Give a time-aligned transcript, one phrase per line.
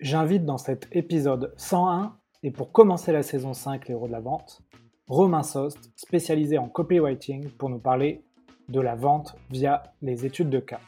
[0.00, 4.20] j'invite dans cet épisode 101, et pour commencer la saison 5, les héros de la
[4.20, 4.62] vente,
[5.06, 8.22] Romain Sost, spécialisé en copywriting, pour nous parler
[8.68, 10.80] de la vente via les études de cas.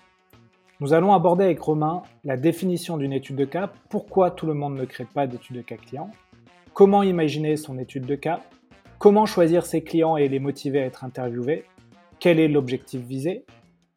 [0.80, 4.76] Nous allons aborder avec Romain la définition d'une étude de cas, pourquoi tout le monde
[4.76, 6.10] ne crée pas d'étude de cas client,
[6.72, 8.40] comment imaginer son étude de cas,
[8.98, 11.64] comment choisir ses clients et les motiver à être interviewés,
[12.18, 13.44] quel est l'objectif visé,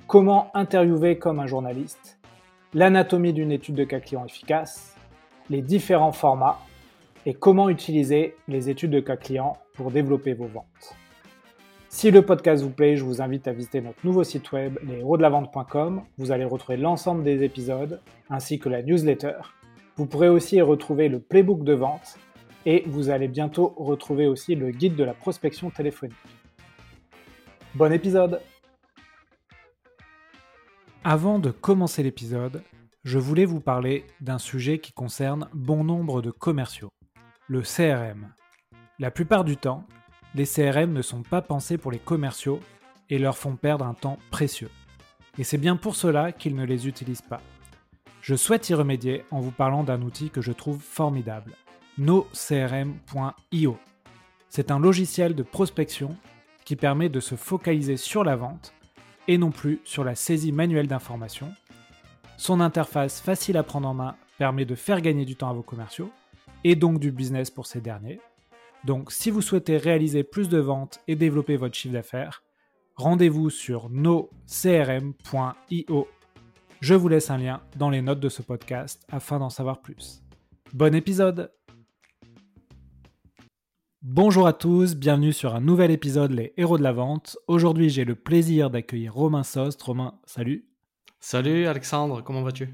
[0.08, 2.20] comment interviewer comme un journaliste,
[2.74, 4.95] l'anatomie d'une étude de cas client efficace,
[5.50, 6.60] les différents formats
[7.26, 10.96] et comment utiliser les études de cas clients pour développer vos ventes.
[11.90, 16.04] Si le podcast vous plaît, je vous invite à visiter notre nouveau site web, leshéros-de-la-vente.com.
[16.18, 19.38] Vous allez retrouver l'ensemble des épisodes ainsi que la newsletter.
[19.96, 22.18] Vous pourrez aussi y retrouver le playbook de vente
[22.66, 26.18] et vous allez bientôt retrouver aussi le guide de la prospection téléphonique.
[27.76, 28.42] Bon épisode
[31.04, 32.62] Avant de commencer l'épisode,
[33.06, 36.92] je voulais vous parler d'un sujet qui concerne bon nombre de commerciaux,
[37.48, 38.34] le CRM.
[38.98, 39.86] La plupart du temps,
[40.34, 42.60] les CRM ne sont pas pensés pour les commerciaux
[43.12, 44.72] et leur font perdre un temps précieux.
[45.38, 47.42] Et c'est bien pour cela qu'ils ne les utilisent pas.
[48.22, 51.52] Je souhaite y remédier en vous parlant d'un outil que je trouve formidable,
[52.00, 53.78] nocrm.io.
[54.50, 56.18] C'est un logiciel de prospection
[56.64, 58.74] qui permet de se focaliser sur la vente
[59.28, 61.54] et non plus sur la saisie manuelle d'informations
[62.38, 65.64] son interface facile à prendre en main permet de faire gagner du temps à vos
[65.64, 66.12] commerciaux
[66.64, 68.20] et donc du business pour ces derniers.
[68.84, 72.44] Donc si vous souhaitez réaliser plus de ventes et développer votre chiffre d'affaires,
[72.96, 74.28] rendez-vous sur nocrm.io.
[76.82, 80.22] Je vous laisse un lien dans les notes de ce podcast afin d'en savoir plus.
[80.74, 81.52] Bon épisode
[84.02, 87.38] Bonjour à tous, bienvenue sur un nouvel épisode Les Héros de la Vente.
[87.48, 89.82] Aujourd'hui j'ai le plaisir d'accueillir Romain Sost.
[89.82, 90.75] Romain, salut
[91.28, 92.70] Salut Alexandre, comment vas-tu?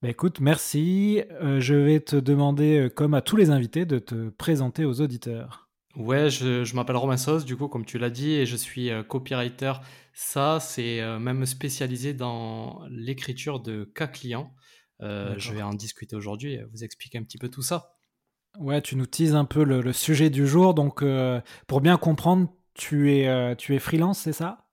[0.00, 1.20] Bah écoute, merci.
[1.42, 5.02] Euh, je vais te demander, euh, comme à tous les invités, de te présenter aux
[5.02, 5.68] auditeurs.
[5.94, 9.02] Ouais, je, m'appelle Romain Sos, du coup, comme tu l'as dit, et je suis euh,
[9.02, 9.74] copywriter.
[10.14, 14.54] Ça, c'est même spécialisé dans l'écriture de cas clients.
[15.00, 17.98] je vais en discuter aujourd'hui et vous expliquer un petit peu tout ça.
[18.58, 20.72] Ouais, tu nous teases un peu le, sujet du jour.
[20.72, 21.04] Donc,
[21.66, 24.65] pour bien comprendre, tu es, tu es freelance, c'est ça?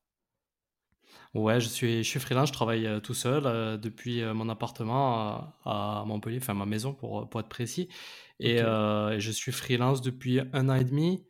[1.33, 4.49] Ouais, je suis, je suis freelance, je travaille euh, tout seul euh, depuis euh, mon
[4.49, 7.89] appartement à, Montpellier, enfin ma maison pour, pour être précis.
[8.39, 11.25] Et je suis freelance depuis un an et demi.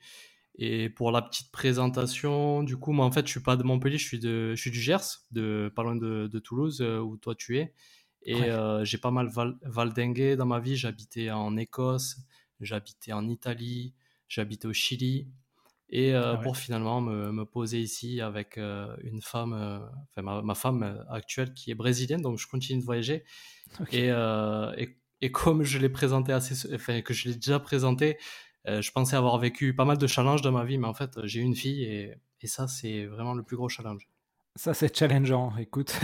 [0.56, 3.98] Et pour la petite présentation, du coup, moi en fait, je suis pas de Montpellier,
[3.98, 7.34] je suis, de, je suis du Gers, de, pas loin de, de Toulouse, où toi
[7.36, 7.74] tu es.
[8.24, 8.42] Et
[8.84, 10.76] j'ai pas mal val, valdingué dans ma vie.
[10.76, 12.18] J'habitais en Écosse,
[12.60, 13.94] j'habitais en Italie,
[14.28, 15.30] j'habitais au Chili
[15.96, 19.78] et euh, ah pour finalement me, me, poser ici avec euh, une femme, euh,
[20.18, 23.24] enfin ma, femme actuelle qui est brésilienne, donc je continue de voyager.
[23.92, 28.18] Et, et, et, comme je l'ai présenté assez, enfin que je l'ai déjà présenté,
[28.66, 31.42] je pensais avoir vécu pas mal de challenges dans ma vie, mais en fait j'ai
[31.42, 34.10] une fille et, et ça c'est vraiment le plus gros challenge.
[34.56, 35.96] Ça c'est challengeant, écoute.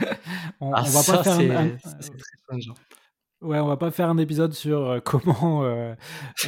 [0.60, 1.76] on, ah, va pas faire un...
[2.00, 2.74] C'est très challengeant.
[3.42, 5.94] Ouais, on va pas faire un épisode sur euh, comment euh,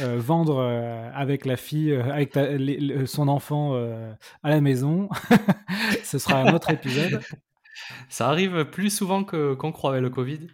[0.01, 0.59] euh, vendre
[1.13, 2.37] avec la fille, avec
[3.05, 3.75] son enfant
[4.43, 5.09] à la maison.
[6.03, 7.21] Ce sera un autre épisode.
[8.09, 10.47] Ça arrive plus souvent que qu'on croit avec le Covid.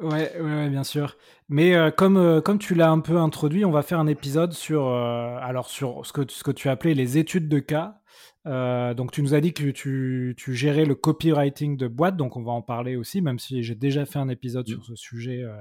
[0.00, 1.16] Ouais, ouais, bien sûr.
[1.48, 5.68] Mais comme, comme tu l'as un peu introduit, on va faire un épisode sur, alors
[5.68, 8.00] sur ce que, ce que tu as appelé les études de cas.
[8.46, 12.42] Euh, donc tu nous as dit que tu, gérais le copywriting de boîte, donc on
[12.42, 15.56] va en parler aussi, même si j'ai déjà fait un épisode sur ce sujet euh,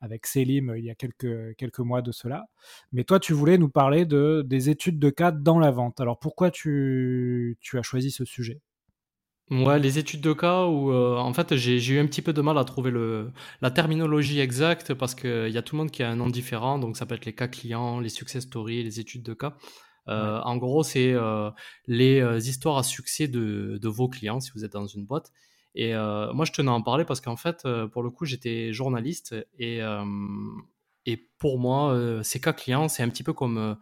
[0.00, 2.44] avec Selim euh, il y a quelques, quelques mois de cela.
[2.92, 6.00] Mais toi, tu voulais nous parler de, des études de cas dans la vente.
[6.00, 8.60] Alors pourquoi tu, as choisi ce sujet?
[9.50, 12.58] Ouais, les études de cas où en fait j'ai eu un petit peu de mal
[12.58, 16.10] à trouver le, la terminologie exacte parce qu'il y a tout le monde qui a
[16.10, 19.22] un nom différent, donc ça peut être les cas clients, les success stories, les études
[19.22, 19.56] de cas.
[20.08, 21.50] Euh, en gros, c'est euh,
[21.86, 25.32] les euh, histoires à succès de, vos clients si vous êtes dans une boîte.
[25.74, 29.36] Et moi, je tenais à en parler parce qu'en fait, pour le coup, j'étais journaliste
[29.60, 29.80] et,
[31.06, 33.76] et pour moi, ces cas clients, c'est un petit peu comme,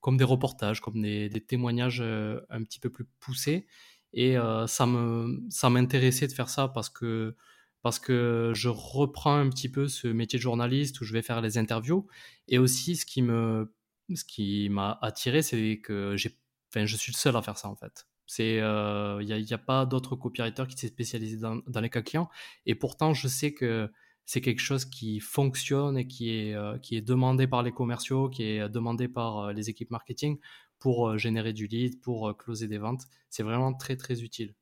[0.00, 3.66] comme des reportages, comme des, témoignages un petit peu plus poussés.
[4.12, 4.36] Et
[4.68, 7.34] ça me ça m'intéressait de faire ça parce que
[7.82, 11.40] parce que je reprends un petit peu ce métier de journaliste où je vais faire
[11.40, 12.06] les interviews
[12.46, 13.72] et aussi ce qui me
[14.16, 18.06] ce qui m'a attiré, c'est que je suis le seul à faire ça en fait.
[18.30, 22.30] C'est, il euh, n'y a, pas d'autres copywriters qui s'est spécialisé dans, les cas clients.
[22.64, 23.90] Et pourtant, je sais que
[24.24, 28.68] c'est quelque chose qui fonctionne et qui est, euh, demandé par les commerciaux, qui est
[28.68, 30.38] demandé par euh, les équipes marketing
[30.78, 33.02] pour générer du lead, pour closer des ventes.
[33.30, 34.54] C'est vraiment très, très utile.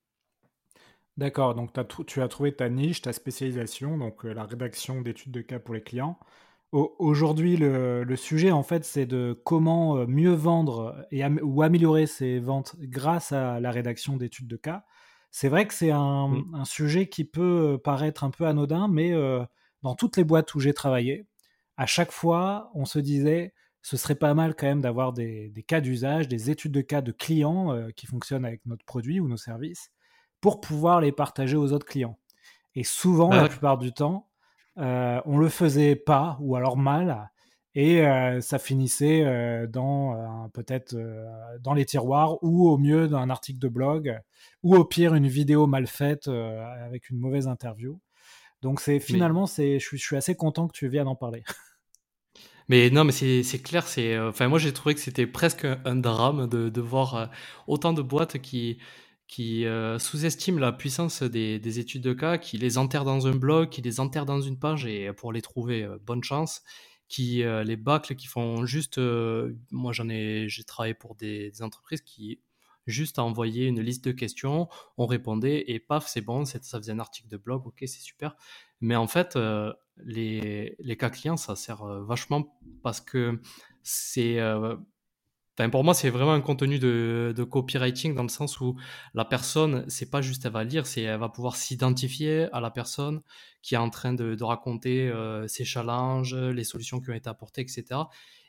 [1.18, 1.72] D'accord, donc
[2.06, 5.82] tu as trouvé ta niche, ta spécialisation, donc la rédaction d'études de cas pour les
[5.82, 6.18] clients.
[6.72, 12.76] Aujourd'hui, le, sujet, en fait, c'est de comment mieux vendre et ou améliorer ses ventes
[12.78, 14.84] grâce à la rédaction d'études de cas.
[15.30, 16.54] C'est vrai que c'est un, mmh.
[16.54, 19.14] un, sujet qui peut paraître un peu anodin, mais
[19.82, 21.26] dans toutes les boîtes où j'ai travaillé,
[21.78, 25.80] à chaque fois, on se disait, ce serait pas mal quand même d'avoir des, cas
[25.80, 29.36] d'usage, des études de cas de clients euh, qui fonctionnent avec notre produit ou nos
[29.36, 29.90] services
[30.40, 32.18] pour pouvoir les partager aux autres clients.
[32.74, 34.27] Et souvent, bah la plupart du temps,
[34.78, 37.30] euh, on le faisait pas ou alors mal
[37.74, 39.24] et euh, ça finissait
[39.68, 40.96] dans peut-être
[41.60, 44.18] dans les tiroirs ou au mieux d'un article de blog
[44.62, 48.00] ou au pire une vidéo mal faite avec une mauvaise interview.
[48.62, 51.44] Donc c'est finalement c'est je suis assez content que tu viennes en parler.
[52.68, 54.14] Mais non, mais c'est clair, c'est.
[54.14, 57.26] Euh, enfin, moi, j'ai trouvé que c'était presque un, drame de, de voir euh,
[57.66, 58.78] autant de boîtes qui,
[59.28, 63.36] qui euh, sous-estiment la puissance des, des, études de cas, qui les enterrent dans un
[63.36, 66.62] blog, qui les enterrent dans une page, et pour les trouver, bonne chance,
[67.08, 68.98] qui les bâclent, qui font juste.
[69.70, 72.40] moi, j'en ai, j'ai travaillé pour des, entreprises qui
[72.86, 76.98] juste envoyaient une liste de questions, on répondait, et paf, c'est bon, ça faisait un
[76.98, 78.34] article de blog, ok, c'est super.
[78.80, 79.38] Mais en fait,
[79.98, 83.40] les, cas clients, ça sert vachement parce que
[83.82, 84.38] c'est.
[85.70, 88.76] Pour moi, c'est vraiment un contenu de, copywriting dans le sens où
[89.14, 92.70] la personne, c'est pas juste elle va lire, c'est elle va pouvoir s'identifier à la
[92.70, 93.22] personne
[93.62, 95.12] qui est en train de, raconter
[95.48, 97.84] ses challenges, les solutions qui ont été apportées, etc.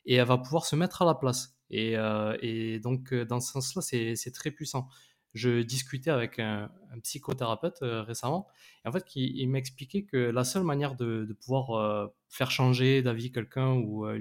[0.06, 1.56] Et elle va pouvoir se mettre à la place.
[1.72, 1.96] Et,
[2.42, 4.88] et donc, dans ce sens-là, c'est très puissant
[5.34, 6.72] je discutais avec un,
[7.04, 8.48] psychothérapeute euh, récemment,
[8.84, 13.32] et en fait, il, m'expliquait que la seule manière de, pouvoir euh, faire changer d'avis
[13.32, 14.18] quelqu'un ou euh,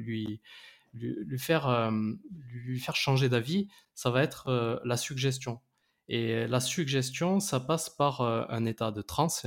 [0.95, 5.61] lui, faire, lui faire changer d'avis, ça va être la suggestion.
[6.09, 9.47] Et la suggestion, ça passe par un état de transe,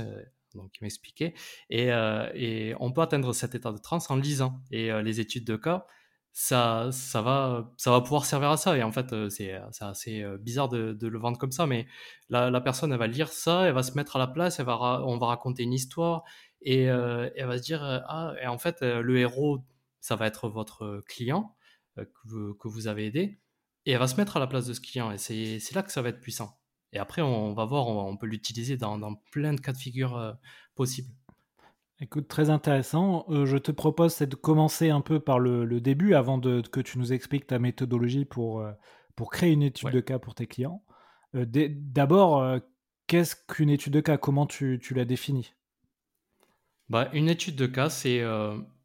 [0.54, 1.34] donc il m'expliquait,
[1.70, 1.88] et,
[2.34, 4.60] et, on peut atteindre cet état de transe en lisant.
[4.70, 5.86] Et les études de cas,
[6.32, 8.76] ça, ça, va, ça va pouvoir servir à ça.
[8.76, 11.86] Et en fait, euh, c'est assez euh, bizarre de, le vendre comme ça, mais
[12.30, 15.02] la, personne, elle va lire ça, elle va se mettre à la place, elle va,
[15.04, 16.24] on va raconter une histoire,
[16.62, 19.62] et euh, elle va se dire, ah, et en fait, le héros,
[20.02, 21.56] ça va être votre client
[21.96, 23.40] que, vous, avez aidé,
[23.86, 25.90] et elle va se mettre à la place de ce client, et c'est là que
[25.92, 26.58] ça va être puissant.
[26.92, 30.36] Et après, on, va voir, on, peut l'utiliser dans, dans, plein de cas de figure
[30.74, 31.14] possibles.
[32.02, 33.24] Écoute, très intéressant.
[33.28, 36.98] Euh, je te propose de commencer un peu par le, début avant de, que tu
[36.98, 38.72] nous expliques ta méthodologie pour, euh,
[39.14, 40.82] pour créer une étude de cas pour tes clients.
[41.36, 42.58] Euh, d'abord,
[43.06, 44.16] qu'est-ce qu'une étude de cas?
[44.16, 45.54] Comment tu, tu la définis?
[46.88, 48.20] Bah, Une étude de cas, c'est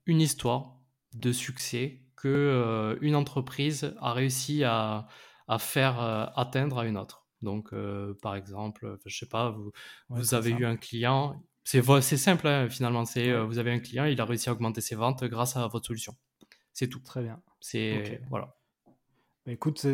[0.06, 0.77] une histoire
[1.14, 5.08] de succès que une entreprise a réussi à,
[5.48, 6.00] à faire
[6.36, 7.28] atteindre à une autre.
[7.42, 7.74] Donc,
[8.22, 9.72] par exemple, je sais pas, vous,
[10.10, 13.04] vous avez eu un client, c'est simple hein, finalement.
[13.04, 15.68] C'est euh, vous avez un client, il a réussi à augmenter ses ventes grâce à
[15.68, 16.16] votre solution.
[16.72, 17.00] C'est tout.
[17.00, 17.42] Très bien.
[17.60, 18.56] C'est voilà.
[19.46, 19.86] Bah, écoute,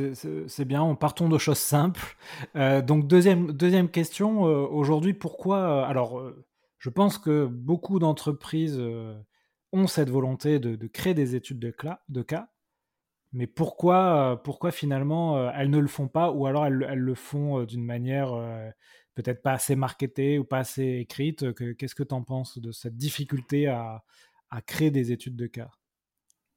[0.47, 0.83] c'est bien.
[0.83, 2.15] On partons de choses simples.
[2.55, 4.45] Euh, donc deuxième deuxième question.
[4.45, 6.21] Euh, aujourd'hui, pourquoi Alors,
[6.77, 8.79] je pense que beaucoup d'entreprises
[9.73, 11.73] ont cette volonté de, créer des études de,
[12.09, 12.49] de cas.
[13.33, 17.63] Mais pourquoi, pourquoi finalement elles ne le font pas ou alors elles, elles le font
[17.63, 18.31] d'une manière
[19.15, 21.53] peut-être pas assez marketée ou pas assez écrite.
[21.77, 24.03] Qu'est-ce que tu en penses de cette difficulté à,
[24.67, 25.71] créer des études de cas?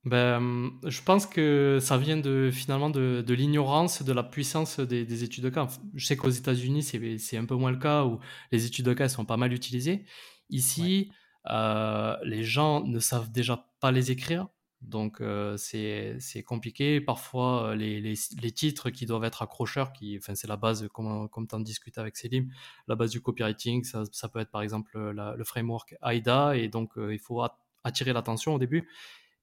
[0.05, 5.45] Ben, je pense que ça vient de finalement de, l'ignorance de la puissance des, études
[5.45, 5.67] de cas.
[5.95, 8.19] Je sais qu'aux États-Unis, c'est un peu moins le cas où
[8.52, 10.05] les études de cas sont pas mal utilisées.
[10.49, 11.11] Ici,
[11.50, 14.49] euh, les gens ne savent déjà pas les écrire.
[14.83, 17.00] Donc euh, c'est compliqué.
[17.00, 20.88] Parfois, euh, les, les, les, titres qui doivent être accrocheurs, qui, enfin, c'est la base,
[20.93, 22.53] comme, comme tu en discutes avec Célim,
[22.87, 26.93] la base du copywriting, ça, ça peut être par exemple le framework AIDA, et donc
[26.97, 27.43] il faut
[27.85, 28.88] attirer l'attention au début.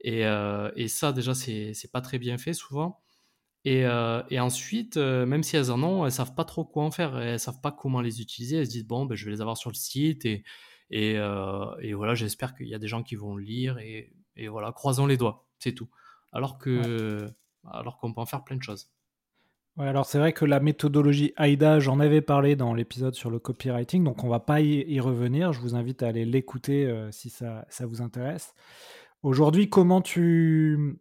[0.02, 3.02] Et, et ça, déjà, c'est pas très bien fait souvent.
[3.66, 3.82] Et,
[4.30, 7.40] et ensuite, même si elles en ont, elles savent pas trop quoi en faire, elles
[7.40, 8.58] savent pas comment les utiliser.
[8.58, 10.44] Elles se disent, bon, ben, je vais les avoir sur le site, et,
[10.90, 11.16] et,
[11.82, 14.72] et voilà, j'espère qu'il y a des gens qui vont le lire, et et voilà,
[14.72, 15.90] croisons les doigts, c'est tout.
[16.32, 17.30] Alors que,
[17.70, 18.90] alors qu'on peut en faire plein de choses.
[19.78, 23.40] Ouais, alors c'est vrai que la méthodologie AIDA, j'en avais parlé dans l'épisode sur le
[23.40, 25.54] copywriting, donc on va pas y, revenir.
[25.54, 28.54] Je vous invite à aller l'écouter euh, si ça, ça, vous intéresse.
[29.24, 31.00] Aujourd'hui, comment tu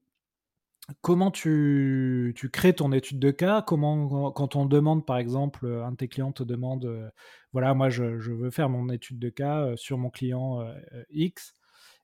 [1.01, 3.63] comment tu, tu, crées ton étude de cas?
[3.63, 7.09] Comment quand on demande par exemple un de tes clients te demande euh,
[7.53, 10.61] voilà moi je, je, veux faire mon étude de cas euh, sur mon client
[11.11, 11.55] X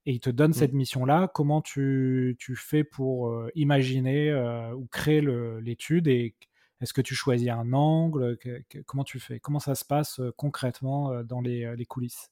[0.06, 0.54] et il te donne mmh.
[0.54, 1.28] cette mission-là.
[1.28, 5.20] Comment tu, tu, fais pour euh, imaginer euh, ou créer
[5.60, 6.34] l'étude et
[6.80, 8.38] Est-ce que tu choisis un angle?
[8.86, 9.38] Comment tu fais?
[9.38, 12.30] Comment ça se passe concrètement dans les, coulisses?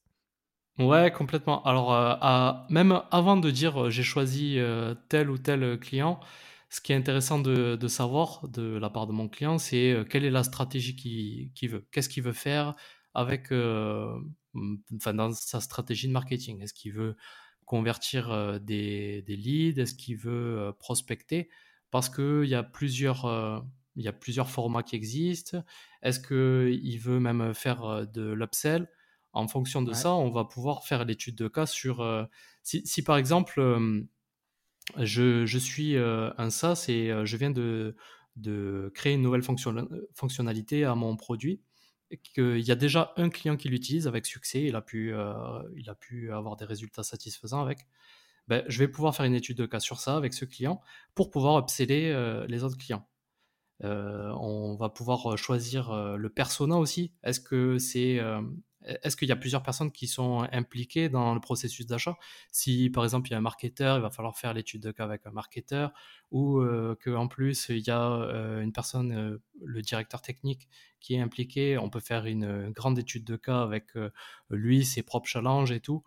[0.79, 1.63] Ouais, complètement.
[1.63, 4.59] Alors, même avant de dire j'ai choisi
[5.09, 6.19] tel ou tel client,
[6.69, 10.29] ce qui est intéressant de, savoir de la part de mon client, c'est quelle est
[10.29, 11.87] la stratégie qu'il veut.
[11.91, 12.75] Qu'est-ce qu'il veut faire
[13.15, 16.61] avec, enfin, dans sa stratégie de marketing?
[16.61, 17.15] Est-ce qu'il veut
[17.65, 19.81] convertir des, leads?
[19.81, 21.49] Est-ce qu'il veut prospecter?
[21.89, 23.65] Parce qu'il y a plusieurs
[23.95, 25.63] il y a plusieurs formats qui existent.
[26.03, 28.87] Est-ce qu'il veut même faire de l'upsell?
[29.37, 32.27] En fonction de ça, on va pouvoir faire l'étude de cas sur...
[32.63, 33.61] si, par exemple,
[34.97, 37.95] je, suis un SaaS et je viens de,
[38.35, 39.43] de créer une nouvelle
[40.13, 41.61] fonctionnalité à mon produit,
[42.33, 45.13] qu'il y a déjà un client qui l'utilise avec succès, il a, pu,
[45.75, 47.87] il a pu avoir des résultats satisfaisants avec,
[48.47, 50.81] ben, je vais pouvoir faire une étude de cas sur ça avec ce client
[51.15, 53.07] pour pouvoir upseller les autres clients.
[53.83, 57.13] Euh, on va pouvoir euh, choisir euh, le persona aussi.
[57.23, 58.19] Est-ce que c'est
[59.03, 62.15] est-ce qu'il y a plusieurs personnes qui sont impliquées dans le processus d'achat?
[62.51, 65.03] Si par exemple il y a un marketeur, il va falloir faire l'étude de cas
[65.03, 65.91] avec un marketeur,
[66.31, 66.61] ou
[67.03, 68.01] qu'en plus il y a
[68.61, 70.67] une personne, le directeur technique
[70.99, 73.93] qui est impliqué, on peut faire une grande étude de cas avec
[74.49, 76.03] lui, ses propres challenges et tout.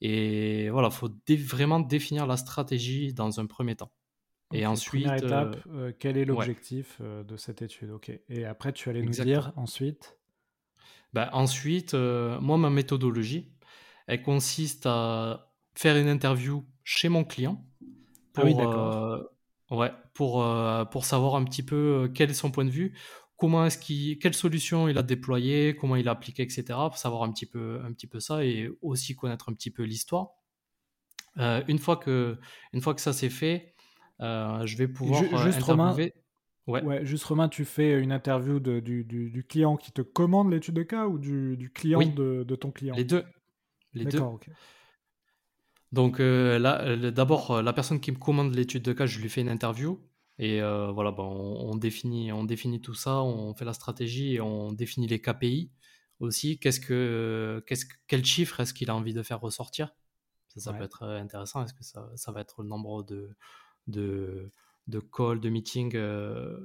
[0.00, 1.10] Et voilà, il faut
[1.56, 3.92] vraiment définir la stratégie dans un premier temps.
[4.52, 5.04] Et ensuite.
[5.06, 7.90] Première étape, euh, euh, quel est l'objectif euh, de cette étude?
[7.90, 8.12] Ok.
[8.28, 10.18] Et après, tu allais nous dire ensuite?
[11.14, 13.52] Bah, Ensuite, moi, ma méthodologie,
[14.06, 17.64] elle consiste à faire une interview chez mon client.
[18.32, 19.22] Pour, ah oui, d'accord.
[19.70, 20.44] ouais, pour,
[20.90, 22.94] pour savoir un petit peu quel est son point de vue,
[23.36, 26.64] comment est-ce qu'il, quelle solution il a déployé, comment il a appliqué, etc.
[26.68, 29.84] Pour savoir un petit peu, un petit peu ça et aussi connaître un petit peu
[29.84, 30.30] l'histoire.
[31.36, 32.38] une fois que,
[32.72, 33.74] une fois que ça c'est fait,
[34.20, 35.60] euh, je vais pouvoir euh, juste.
[36.66, 37.04] Ouais.
[37.04, 40.82] juste Romain, tu fais une interview de, du, du, client qui te commande l'étude de
[40.82, 42.94] cas ou du, du client de, de, ton client?
[42.94, 43.24] Les deux.
[43.92, 44.22] Les deux.
[45.92, 49.42] Donc euh, là, d'abord, la personne qui me commande l'étude de cas, je lui fais
[49.42, 50.00] une interview.
[50.38, 54.72] Et voilà, bon, on, définit, on définit tout ça, on fait la stratégie et on
[54.72, 55.70] définit les KPI
[56.18, 56.58] aussi.
[56.58, 59.94] Qu'est-ce que, qu'est-ce, quel chiffre est-ce qu'il a envie de faire ressortir?
[60.48, 61.62] Ça, ça peut être intéressant.
[61.64, 63.36] Est-ce que ça, ça va être le nombre de,
[63.86, 64.50] de,
[64.86, 66.56] de calls, de meetings euh,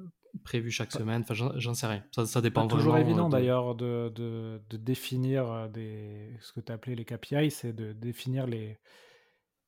[0.43, 1.23] prévus chaque semaine.
[1.27, 2.03] Enfin, j'en sais rien.
[2.11, 6.59] Ça, ça dépend C'est toujours évident d'ailleurs de, de, de, définir euh, des, ce que
[6.59, 8.77] tu as appelé les KPI, c'est de définir les,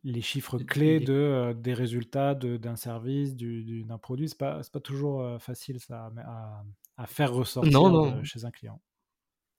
[0.03, 4.29] les chiffres clés de, euh, des résultats d'un service, d'un produit.
[4.29, 6.63] Ce n'est pas, pas toujours facile ça, à,
[6.97, 8.81] à faire ressortir chez un client.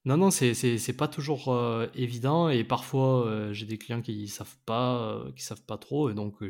[0.04, 1.54] Non, non, c'est pas toujours
[1.94, 6.42] évident et parfois j'ai des clients qui savent pas, qui savent pas trop et donc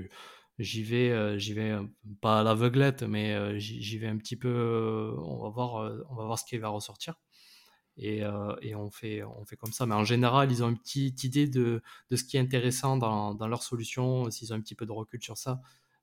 [0.63, 1.83] j'y vais, euh, j'y vais euh,
[2.21, 5.15] pas à l'aveuglette, mais euh, j'y vais un petit peu.
[5.19, 7.15] on va voir, on va voir ce qui va ressortir.
[7.99, 8.23] Et,
[8.63, 9.85] et, on, fait, on fait comme ça.
[9.85, 13.35] Mais en général, ils ont une petite idée de, de ce qui est intéressant dans,
[13.35, 14.31] dans leur solution.
[14.31, 15.61] S'ils ont un petit peu de recul sur ça,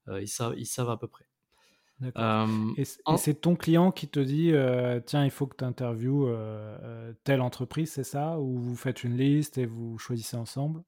[0.08, 1.25] ils, savent, ils savent à peu près.
[2.78, 2.86] et
[3.18, 4.54] c'est ton client qui te dit
[5.08, 6.32] tiens, il faut que tu interviewes
[7.24, 8.39] telle entreprise, c'est ça?
[8.39, 10.84] Ou vous faites une liste et vous choisissez ensemble?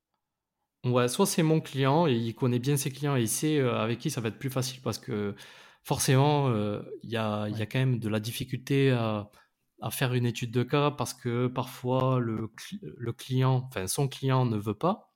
[0.83, 3.77] Ouais, soit c'est mon client et il connaît bien ses clients et il sait euh,
[3.77, 5.35] avec qui ça va être plus facile parce que
[5.83, 9.29] forcément, euh, il y a, y a quand même de la difficulté à,
[9.81, 12.49] à faire une étude de cas parce que parfois le,
[12.81, 15.13] le client, enfin son client ne veut pas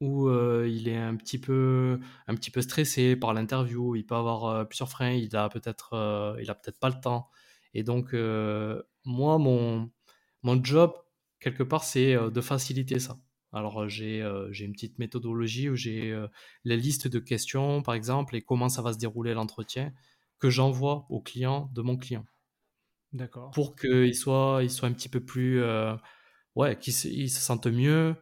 [0.00, 4.16] ou euh, il est un petit peu, un petit peu stressé par l'interview, il peut
[4.16, 7.30] avoir plusieurs freins, il a peut-être, il a peut-être pas le temps.
[7.74, 8.14] Et donc,
[9.04, 9.90] moi, mon,
[10.42, 10.94] mon job,
[11.40, 13.18] quelque part, c'est de faciliter ça.
[13.52, 16.18] Alors j'ai une petite méthodologie où j'ai
[16.64, 19.92] la liste de questions, par exemple, et comment ça va se dérouler l'entretien,
[20.38, 22.24] que j'envoie au client de mon client.
[23.12, 23.50] D'accord.
[23.50, 25.62] Pour qu'il soit, il soit un petit peu plus...
[26.54, 28.16] ouais, qu'il se, se sente mieux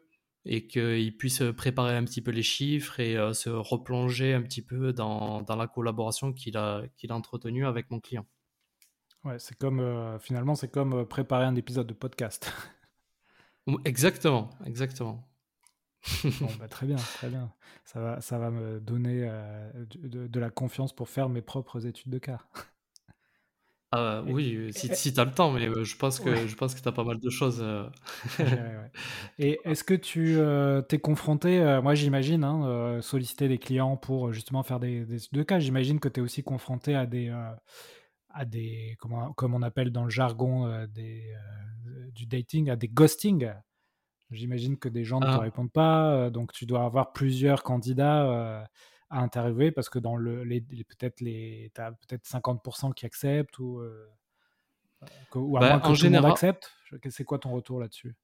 [0.45, 4.93] et qu'il puisse préparer un petit peu les chiffres et se replonger un petit peu
[4.93, 8.27] dans, dans la collaboration qu'il a, qu'il a entretenue avec mon client.
[9.23, 10.19] Ouais, c'est comme...
[10.21, 12.53] finalement, c'est comme préparer un épisode de podcast.
[13.85, 15.27] Exactement, exactement.
[16.25, 17.53] bon, bah, très bien, très bien.
[17.85, 19.71] Ça va, ça va me donner euh,
[20.03, 22.39] de, la confiance pour faire mes propres études de cas.
[23.93, 26.77] Ah, oui, si, si tu as le temps, mais euh, je pense que, je pense
[26.77, 27.61] que tu as pas mal de choses.
[27.61, 27.89] Euh.
[29.41, 30.39] et est-ce que tu
[30.89, 35.43] t'es confronté, moi j'imagine, hein, solliciter des clients pour justement faire des, des études de
[35.43, 37.31] cas, j'imagine que tu es aussi confronté à des,
[38.29, 41.35] à des comment, comme on appelle dans le jargon des,
[42.15, 43.51] du dating, à des ghosting.
[44.31, 45.39] J'imagine que des gens ne te ah.
[45.39, 48.65] répondent pas, euh, donc tu dois avoir plusieurs candidats euh,
[49.11, 53.81] à interviewer parce que dans le, les, peut-être les, as peut-être 50% qui acceptent ou.
[53.81, 54.09] Euh
[55.35, 56.31] Ou à bah, moins que en général...
[56.31, 56.73] accepte
[57.09, 58.15] C'est quoi ton retour là-dessus?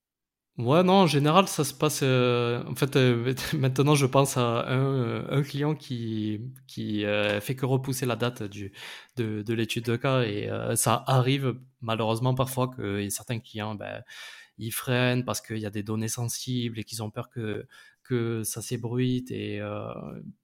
[0.58, 2.00] Ouais, non, en général, ça se passe.
[2.02, 7.04] Euh, en fait, euh, maintenant, je pense à un, euh, un client qui, qui
[7.42, 8.72] fait que repousser la date du,
[9.16, 10.22] de, de l'étude de cas.
[10.22, 14.02] Et ça arrive malheureusement parfois que certains clients, ben,
[14.58, 17.66] ils freinent parce qu'il y a des données sensibles et qu'ils ont peur que,
[18.02, 19.30] que ça s'ébruite.
[19.30, 19.60] Et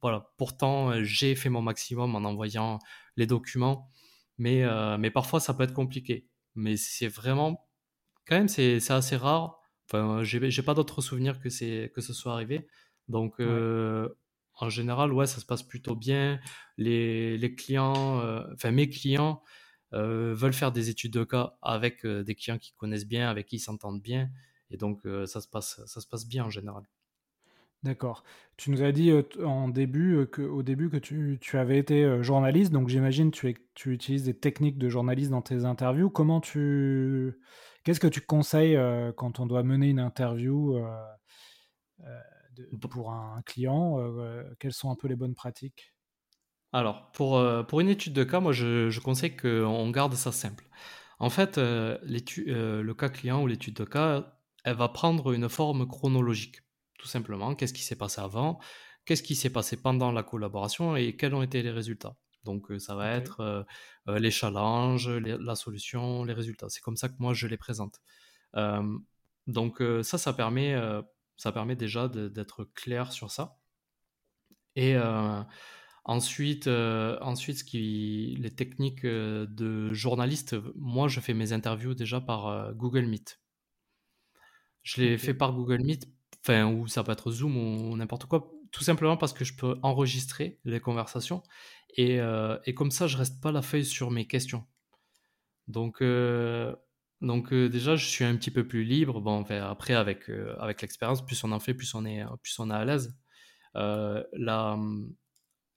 [0.03, 2.81] voilà, pourtant, j'ai fait mon maximum en envoyant
[3.17, 3.89] les documents.
[4.37, 4.63] Mais,
[4.99, 6.27] mais parfois, ça peut être compliqué.
[6.55, 7.67] Mais c'est vraiment,
[8.27, 9.62] quand même, c'est assez rare
[9.93, 12.67] Enfin, j'ai pas d'autres souvenirs que, que ce soit arrivé.
[13.09, 14.09] Donc, euh,
[14.55, 16.41] en général, ouais, ça se passe plutôt bien.
[16.79, 19.43] Les, les clients, euh, enfin, mes clients
[19.93, 23.57] euh, veulent faire des études de cas avec des clients qui connaissent bien, avec qui
[23.57, 24.31] ils s'entendent bien.
[24.71, 26.85] Et donc, ça, se passe, ça se passe bien en général.
[27.83, 28.23] D'accord.
[28.57, 29.13] Tu nous as dit
[29.45, 33.93] en début que, au début que tu, tu avais été journaliste, donc j'imagine tu, tu
[33.93, 36.09] utilises des techniques de journaliste dans tes interviews.
[36.09, 37.35] Comment tu
[37.85, 41.05] Qu'est-ce que tu conseilles euh, quand on doit mener une interview euh,
[42.01, 42.21] euh,
[42.91, 43.99] pour un client
[44.59, 45.95] Quelles sont un peu les bonnes pratiques?
[46.73, 50.65] Alors, pour, pour une étude de cas, moi, je, je conseille qu'on garde ça simple.
[51.19, 56.61] En fait, le cas client ou l'étude de cas, elle va prendre une forme chronologique,
[56.99, 57.55] tout simplement.
[57.55, 58.61] Qu'est-ce qui s'est passé avant?
[59.05, 60.97] Qu'est-ce qui s'est passé pendant la collaboration?
[60.97, 62.17] Et quels ont été les résultats?
[62.45, 63.67] Donc ça va être
[64.07, 66.69] les challenges, la solution, les résultats.
[66.69, 68.01] C'est comme ça que moi je les présente.
[69.47, 70.77] donc ça, ça permet,
[71.37, 73.57] ça permet déjà d'être clair sur ça.
[74.77, 74.97] Et
[76.05, 82.75] ensuite, ensuite ce qui, les techniques de journaliste, moi je fais mes interviews déjà par
[82.75, 83.41] Google Meet.
[84.83, 86.09] Je les fais par Google Meet,
[86.45, 89.79] enfin, ou ça peut être Zoom ou n'importe quoi, tout simplement parce que je peux
[89.83, 91.43] enregistrer les conversations
[91.93, 94.65] et, euh, et, comme ça, je reste pas la feuille sur mes questions.
[95.69, 96.75] Donc, euh,
[97.21, 99.21] donc euh, déjà, je suis un petit peu plus libre.
[99.21, 102.75] Bon, après, avec, avec l'expérience, plus on en fait, plus on est, plus on est
[102.75, 103.15] à l'aise.
[103.75, 104.79] la,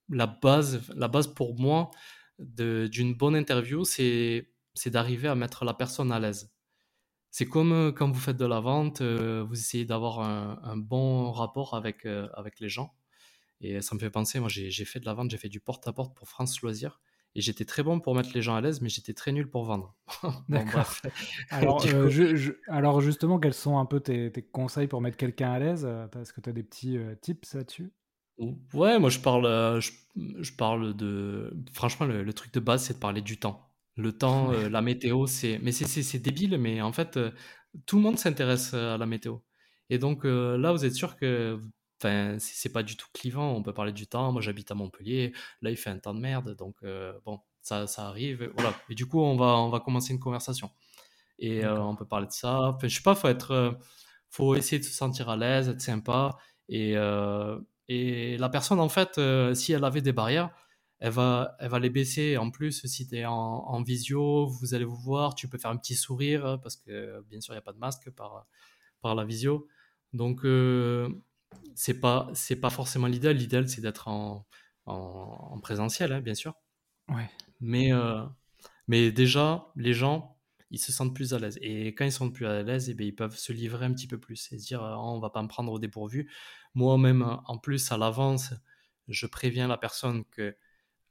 [0.10, 1.92] la, base, la base pour moi
[2.40, 4.48] d'une bonne interview, c'est
[4.88, 6.52] d'arriver à mettre la personne à l'aise.
[7.32, 11.76] C'est comme quand vous faites de la vente, vous essayez d'avoir un, un, bon rapport
[11.76, 12.96] avec, avec les gens.
[13.62, 16.16] Et ça me fait penser, moi j'ai fait de la vente, j'ai fait du porte-à-porte
[16.16, 17.00] pour France Loisirs.
[17.38, 19.66] Et j'étais très bon pour mettre les gens à l'aise, mais j'étais très nul pour
[19.66, 19.94] vendre.
[20.50, 20.90] D'accord.
[21.50, 25.86] alors, euh, alors, justement, quels sont un peu tes, conseils pour mettre quelqu'un à l'aise?
[25.86, 27.92] Euh, Est-ce que tu as des petits euh, tips là-dessus?
[28.74, 31.54] Ouais, moi je parle, je, parle de...
[31.72, 33.72] Franchement, le, truc de base, c'est de parler du temps.
[33.96, 35.58] Le temps, la météo, c'est...
[35.62, 37.18] Mais c'est débile, mais en fait,
[37.86, 39.38] tout le monde s'intéresse à la météo.
[39.90, 41.62] Et donc là, vous êtes sûr que
[42.06, 43.54] Enfin, c'est pas du tout clivant.
[43.54, 44.32] On peut parler du temps.
[44.32, 45.34] Moi, j'habite à Montpellier.
[45.62, 46.56] Là, il fait un temps de merde.
[46.56, 48.52] Donc, euh, bon, ça, ça arrive.
[48.56, 48.76] Voilà.
[48.90, 50.70] Et du coup, on va, on va commencer une conversation.
[51.40, 52.60] Et euh, on peut parler de ça.
[52.70, 53.72] Enfin, je sais pas, faut être, euh,
[54.30, 56.38] faut essayer de se sentir à l'aise, être sympa.
[56.70, 56.96] Et,
[57.88, 59.20] et la personne, en fait,
[59.56, 60.52] si elle avait des barrières,
[61.00, 62.38] elle va, elle va les baisser.
[62.38, 65.72] En plus, si tu es en, en, visio, vous allez vous voir, tu peux faire
[65.72, 68.46] un petit sourire parce que, bien sûr, il n'y a pas de masque par,
[69.02, 69.68] par la visio.
[70.14, 70.44] Donc,
[71.76, 73.36] c'est pas c'est pas forcément l'idéal.
[73.36, 74.46] L'idéal c'est d'être en,
[74.86, 76.54] en, présentiel, hein, bien sûr.
[77.10, 77.30] Ouais.
[77.60, 78.24] Mais euh,
[78.88, 80.38] mais déjà les gens
[80.72, 82.96] ils se sentent plus à l'aise et quand ils sont plus à l'aise, et eh
[82.96, 85.30] bien, ils peuvent se livrer un petit peu plus et se dire oh, on va
[85.30, 86.32] pas me prendre au dépourvu.
[86.74, 88.54] Moi même en plus à l'avance,
[89.08, 90.56] je préviens la personne que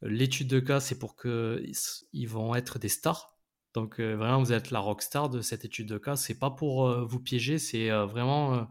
[0.02, 1.64] l'étude de cas c'est pour que
[2.12, 3.37] ils vont être des stars.
[3.74, 6.16] Donc euh, vraiment vous êtes la rock star de cette étude de cas.
[6.16, 8.68] C'est pas pour euh, vous piéger, c'est vraiment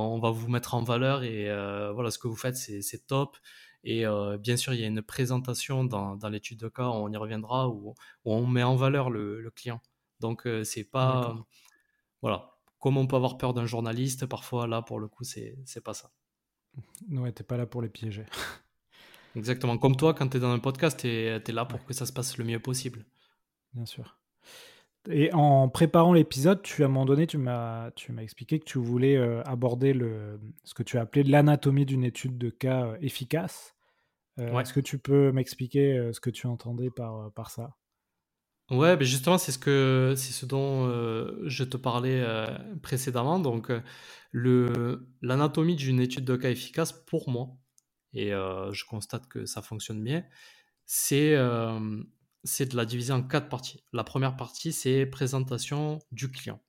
[0.00, 3.36] on va vous mettre en valeur et euh, voilà, ce que vous faites, c'est top.
[3.84, 7.16] Et euh, bien sûr, il y a une présentation dans, l'étude de cas, on y
[7.16, 9.80] reviendra, où, on met en valeur le, client.
[10.20, 11.36] Donc, euh, c'est pas.
[12.22, 12.50] Voilà.
[12.78, 16.10] Comme on peut avoir peur d'un journaliste, parfois, là, pour le coup, c'est pas ça.
[17.10, 18.24] Ouais, t'es pas là pour les piéger.
[19.36, 19.78] Exactement.
[19.78, 22.06] Comme toi, quand tu es dans un podcast, tu es, es, là pour que ça
[22.06, 23.04] se passe le mieux possible.
[23.72, 24.16] Bien sûr.
[25.10, 28.64] Et en préparant l'épisode, tu à un moment donné, tu m'as tu m'as expliqué que
[28.64, 32.86] tu voulais euh, aborder le ce que tu as appelé l'anatomie d'une étude de cas
[32.86, 33.74] euh, efficace.
[34.38, 37.76] Euh, est-ce que tu peux m'expliquer ce que tu entendais par par ça?
[38.70, 40.88] Ouais, ben justement, c'est ce que c'est ce dont
[41.44, 42.24] je te parlais
[42.82, 43.38] précédemment.
[43.38, 43.70] Donc,
[44.32, 47.50] le l'anatomie d'une étude de cas efficace pour moi,
[48.12, 50.24] et je constate que ça fonctionne bien,
[50.84, 51.36] c'est
[52.44, 53.82] c'est de la diviser en quatre parties.
[53.92, 56.60] La première partie, c'est présentation du client.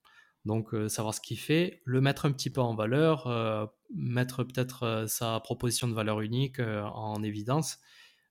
[0.45, 4.43] Donc, euh, savoir ce qu'il fait, le mettre un petit peu en valeur, euh, mettre
[4.43, 7.79] peut-être euh, sa proposition de valeur unique en évidence,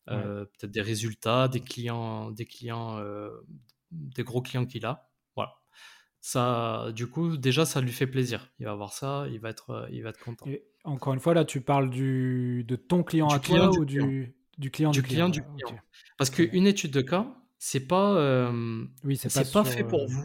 [0.07, 3.03] peut-être des résultats, des clients, des clients,
[3.91, 5.11] des gros clients qu'il a,
[6.27, 8.51] ça, du coup, déjà, ça lui fait plaisir.
[8.59, 10.47] Il va voir ça, il va être, il va être content.
[10.47, 14.35] Et encore une fois, là, tu parles du, de ton client à toi ou du,
[14.59, 15.79] du, client du, client, du client.
[16.19, 17.27] Parce qu'une étude de cas,
[17.59, 18.51] c'est pas,
[19.05, 20.25] oui, c'est pas, fait pour vous.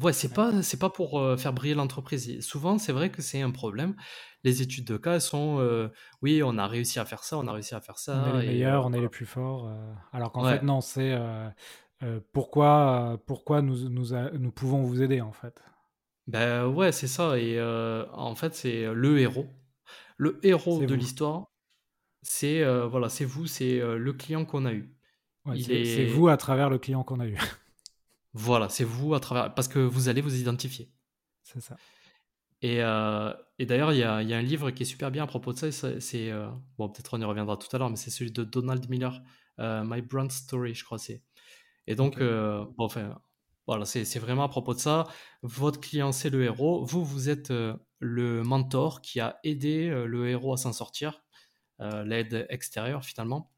[0.00, 2.40] Ouais, c'est pas, c'est pas pour faire briller l'entreprise.
[2.40, 3.94] Souvent, c'est vrai que c'est un problème.
[4.42, 5.90] Les études de cas sont,
[6.22, 8.24] oui, on a réussi à faire ça, on a réussi à faire ça.
[8.34, 9.70] On est les meilleurs, on est les plus forts.
[10.12, 11.16] alors qu'en fait, non, c'est
[12.32, 14.08] pourquoi, pourquoi nous, nous,
[14.38, 15.62] nous, pouvons vous aider en fait?
[16.26, 17.38] Ben ouais, c'est ça.
[17.38, 19.46] Et en fait, c'est le héros.
[20.16, 21.51] Le héros de l'histoire,
[22.22, 24.94] c'est voilà, c'est vous, c'est le client qu'on a eu.
[25.60, 27.36] c'est vous à travers le client qu'on a eu.
[28.34, 29.54] Voilà, c'est vous à travers.
[29.54, 30.90] Parce que vous allez vous identifier.
[31.42, 31.76] C'est ça.
[32.62, 35.26] Et, euh, et d'ailleurs, il y, y, a un livre qui est super bien à
[35.26, 36.00] propos de ça.
[36.00, 38.88] C'est, euh, bon, peut-être on y reviendra tout à l'heure, mais c'est celui de Donald
[38.88, 39.20] Miller,
[39.58, 41.22] euh, My Brand Story, je crois c'est.
[41.88, 43.20] Et donc, bon, enfin,
[43.66, 45.08] voilà, c'est vraiment à propos de ça.
[45.42, 46.84] Votre client, c'est le héros.
[46.84, 47.52] Vous, vous êtes
[47.98, 51.21] le mentor qui a aidé le héros à s'en sortir,
[52.04, 53.50] l'aide extérieure finalement.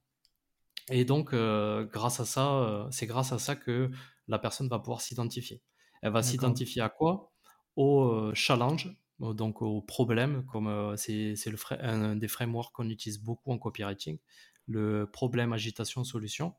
[0.91, 3.91] Et donc, grâce à ça, c'est grâce à ça que
[4.29, 5.63] la personne va pouvoir s'identifier.
[6.03, 7.33] Elle va s'identifier à quoi?
[7.77, 13.21] Au euh, challenge, donc au problème, comme euh, c'est le un des frameworks qu'on utilise
[13.21, 14.19] beaucoup en copywriting,
[14.67, 16.55] le problème, agitation, solution.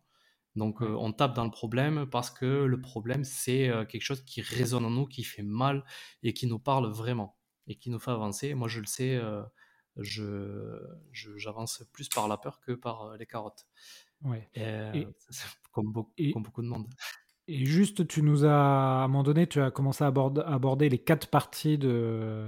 [0.56, 4.42] Donc euh, on tape dans le problème parce que le problème, c'est quelque chose qui
[4.42, 5.84] résonne en nous, qui fait mal
[6.24, 8.54] et qui nous parle vraiment et qui nous fait avancer.
[8.54, 9.22] Moi, je le sais,
[9.98, 10.80] je
[11.12, 13.66] j'avance plus par la peur que par les carottes.
[14.24, 14.50] Ouais.
[15.72, 16.88] comme, beaucoup, comme beaucoup de monde.
[17.48, 20.98] Et juste, tu nous as, à un moment donné, tu as commencé à aborder, les
[20.98, 22.48] quatre parties de,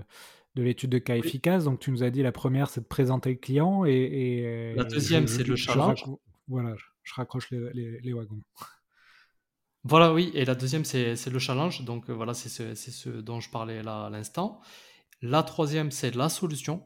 [0.55, 1.65] de l'étude de cas efficace.
[1.65, 3.85] Donc, tu nous as dit la première, c'est de présenter le client.
[3.85, 6.03] Et, la deuxième, c'est le challenge.
[6.47, 8.41] voilà, je raccroche les, les, wagons.
[9.83, 10.31] Voilà, oui.
[10.33, 11.83] Et la deuxième, c'est le challenge.
[11.85, 14.61] Donc, euh, voilà, c'est ce, ce, dont je parlais là à l'instant.
[15.21, 16.83] La troisième, c'est la solution.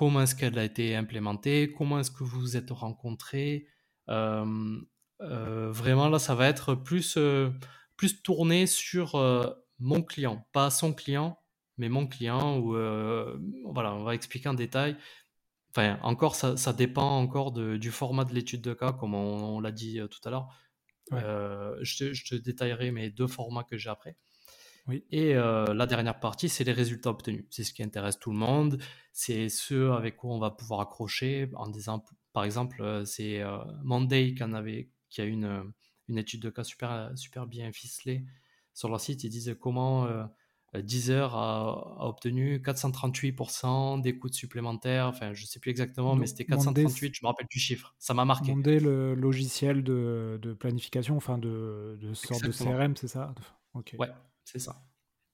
[0.00, 1.74] Comment est-ce qu'elle a été implémentée?
[1.76, 3.66] Comment est-ce que vous vous êtes rencontrés?
[4.08, 4.80] Euh,
[5.20, 7.50] euh, vraiment, là, ça va être plus, euh,
[7.98, 9.14] plus tourné sur
[9.78, 11.38] mon client, pas son client,
[11.76, 12.62] mais mon client.
[12.62, 14.96] Voilà, on va expliquer en détail.
[15.68, 19.60] Enfin, encore, ça, ça dépend encore de, du format de l'étude de cas, comme on,
[19.60, 20.48] l'a dit tout à l'heure.
[21.12, 24.16] je, te, je, te, détaillerai mes deux formats que j'ai après.
[24.86, 25.04] Oui.
[25.10, 27.44] Et la dernière partie, c'est les résultats obtenus.
[27.50, 28.80] C'est ce qui intéresse tout le monde.
[29.12, 33.42] C'est ceux avec quoi on va pouvoir accrocher en disant, par exemple, c'est
[33.82, 35.62] Monday qui en avait qui a une, euh,
[36.08, 38.24] une étude de cas super, euh, super bien ficelée
[38.72, 39.24] sur leur site.
[39.24, 40.24] Ils disent comment euh,
[40.74, 45.06] Deezer a, a, obtenu 438% d'écoute supplémentaires.
[45.08, 47.94] Enfin, je ne sais plus exactement, mais c'était 438, je me rappelle du chiffre.
[47.98, 48.54] Ça m'a marqué.
[48.54, 53.34] Monday, le logiciel de, de planification, enfin de, de sorte de CRM, c'est ça?
[53.74, 53.94] Ok.
[53.98, 54.08] Ouais,
[54.50, 54.82] c'est ça.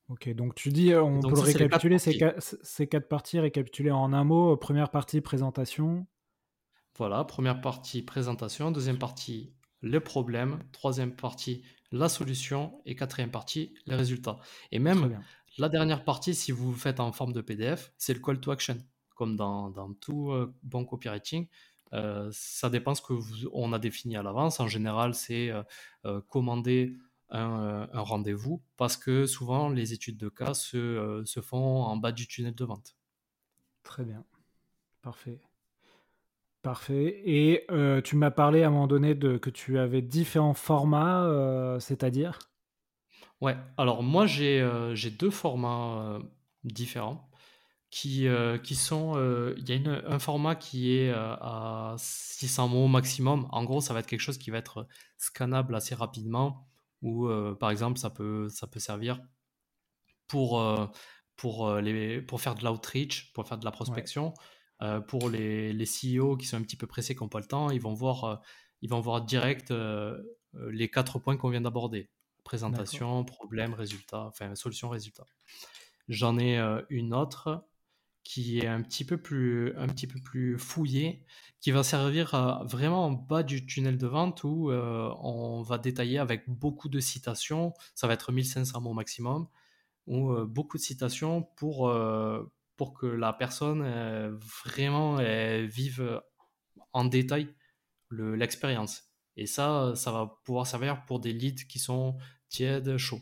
[0.09, 4.13] Ok, donc tu dis, on peut le récapituler, ces quatre, ces quatre parties récapitulées en
[4.13, 4.57] un mot.
[4.57, 6.07] Première partie, présentation.
[6.97, 8.71] Voilà, première partie, présentation.
[8.71, 14.39] Deuxième partie, le problème, troisième partie, la solution, et quatrième partie, les résultats.
[14.71, 15.21] Et même
[15.59, 18.51] la dernière partie, si vous le faites en forme de PDF, c'est le call to
[18.51, 18.79] action.
[19.15, 21.49] Comme dans, tout euh, bon copywriting,
[21.95, 23.15] euh, ça dépend ce que
[23.53, 24.61] on a défini à l'avance.
[24.61, 25.51] En général, c'est
[26.05, 26.97] euh, commander
[27.31, 32.27] un, rendez-vous parce que souvent les études de cas se, se font en bas du
[32.27, 32.97] tunnel de vente.
[33.83, 34.25] Très bien.
[35.03, 35.41] Parfait.
[36.67, 37.23] Parfait.
[37.25, 41.23] Et euh, tu m'as parlé à un moment donné de, que tu avais différents formats,
[41.23, 42.41] euh, c'est-à-dire?
[43.41, 46.19] Ouais, alors moi j'ai euh, deux formats
[46.65, 47.31] différents
[47.91, 48.27] qui,
[48.65, 49.15] qui sont...
[49.57, 53.47] Il y a un format qui est à 600 mots maximum.
[53.53, 56.67] En gros, ça va être quelque chose qui va être scannable assez rapidement
[57.07, 59.21] ou par exemple ça peut, ça peut servir
[60.27, 60.61] pour,
[61.37, 64.35] pour, les, pour faire de l'outreach, pour faire de la prospection.
[64.83, 67.47] Euh, pour les, les, CEO qui sont un petit peu pressés, qui n'ont pas le
[67.47, 68.37] temps, ils vont voir, euh,
[68.83, 72.11] ils vont voir direct euh, les quatre points qu'on vient d'aborder.
[72.45, 75.25] Présentation, problème, résultat, enfin solution, résultat.
[76.09, 76.59] J'en ai
[76.90, 77.66] une autre
[78.29, 81.25] qui est un petit peu plus, un petit peu plus fouillée,
[81.61, 82.31] qui va servir
[82.65, 87.73] vraiment en bas du tunnel de vente où on va détailler avec beaucoup de citations,
[87.95, 89.49] ça va être 1500 mots maximum,
[90.07, 91.93] ou beaucoup de citations pour,
[92.77, 95.17] pour que la personne euh, vraiment
[95.67, 96.21] vive
[96.93, 97.55] en détail
[98.11, 99.05] l'expérience.
[99.37, 102.17] Et ça, ça va pouvoir servir pour des leads qui sont
[102.49, 103.21] tièdes, chauds.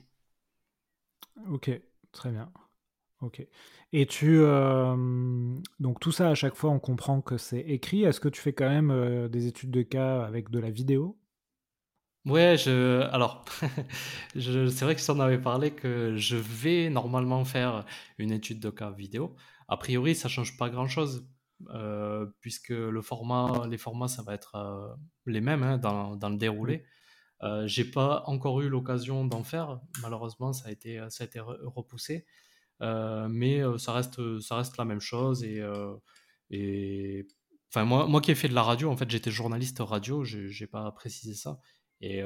[1.49, 1.71] Ok,
[2.13, 2.53] très bien.
[3.25, 3.47] Ok.
[3.95, 4.95] Et tu euh,
[5.81, 8.05] donc tout ça à chaque fois on comprend que c'est écrit.
[8.05, 11.17] Est-ce que tu fais quand même euh, des études de cas avec de la vidéo?
[12.25, 13.45] Ouais, je alors
[14.35, 17.85] je c'est vrai que je t'en avais parlé que je vais normalement faire
[18.17, 19.37] une étude de cas vidéo.
[19.69, 21.29] A priori, ça change pas grand-chose,
[21.69, 26.39] heu, puisque le format les formats, ça va être, les mêmes, hein, dans dans le
[26.39, 26.85] déroulé.
[27.43, 29.81] Heu, j'ai pas encore eu l'occasion d'en faire.
[30.03, 32.27] Malheureusement, ça a été, ça a été re repoussé.
[32.83, 35.45] Heu, mais heu, ça reste, ça reste la même chose
[36.51, 37.27] et
[37.71, 40.49] enfin moi moi qui ai fait de la radio, en fait, j'étais journaliste radio, j'ai
[40.49, 41.59] j'ai pas précisé ça
[42.01, 42.23] et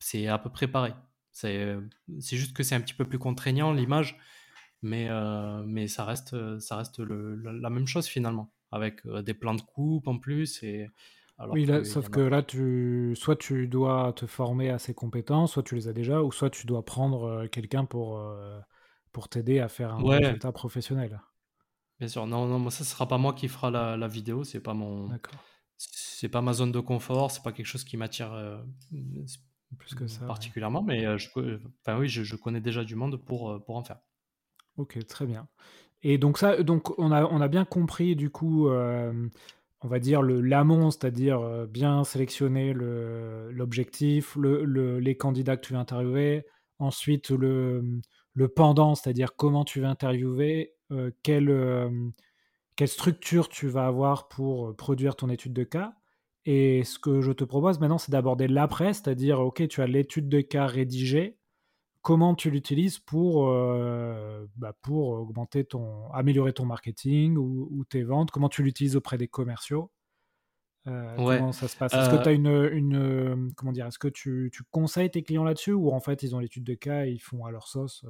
[0.00, 0.94] c'est à peu près pareil.
[1.32, 1.76] C'est,
[2.20, 4.18] c'est juste que c'est un petit peu plus contraignant l'image,
[4.82, 5.08] mais
[5.66, 9.62] mais ça reste, ça reste le la la même chose finalement, avec, des plans de
[9.62, 10.88] coupe en plus et
[11.38, 15.52] alors Oui, là, sauf que là, tu soit tu dois te former à ces compétences,
[15.52, 18.18] soit tu les as déjà, ou soit tu dois prendre, quelqu'un pour,
[19.16, 21.22] pour t'aider à faire un ouais, résultat professionnel.
[21.98, 22.26] bien sûr.
[22.26, 25.18] Non, non, moi ça sera pas moi qui fera la la vidéo, c'est pas mon
[25.78, 28.64] c'est pas ma zone de confort, c'est pas quelque chose qui m'attire, heu,
[29.78, 30.50] Plus que ça, ouais.
[30.50, 33.76] particulièrement, mais heu, je peux enfin oui, je je connais déjà du monde pour, pour
[33.76, 34.00] en faire.
[34.76, 35.48] OK, très bien.
[36.02, 38.68] Et donc ça, donc on a on a bien compris du coup,
[39.82, 45.66] on va dire le l'amont, c'est-à-dire, bien sélectionner le l'objectif, le le les candidats que
[45.66, 46.46] tu vas interviewer.
[46.78, 48.00] Ensuite le,
[48.36, 50.74] le pendant, c'est-à-dire comment tu vas interviewer,
[51.24, 52.12] quelle, hem,
[52.76, 55.94] quelle structure tu vas avoir pour, heu, produire ton étude de cas.
[56.46, 60.28] Et ce que je te propose maintenant, c'est d'aborder l'après, c'est-à-dire, OK, tu as l'étude
[60.28, 61.38] de cas rédigée,
[62.02, 63.48] comment tu l'utilises pour,
[64.56, 64.74] bah,
[66.14, 68.30] améliorer ton marketing ou tes ventes?
[68.32, 69.90] Comment tu l'utilises auprès des commerciaux?
[71.16, 71.98] Ouais, comment ça se passe?
[71.98, 73.86] Est-ce que tu heu, as une, une, hem, comment dire?
[73.86, 76.74] Est-ce que tu tu conseilles tes clients là-dessus ou en fait, ils ont l'étude de
[76.74, 78.04] cas et ils font à leur sauce,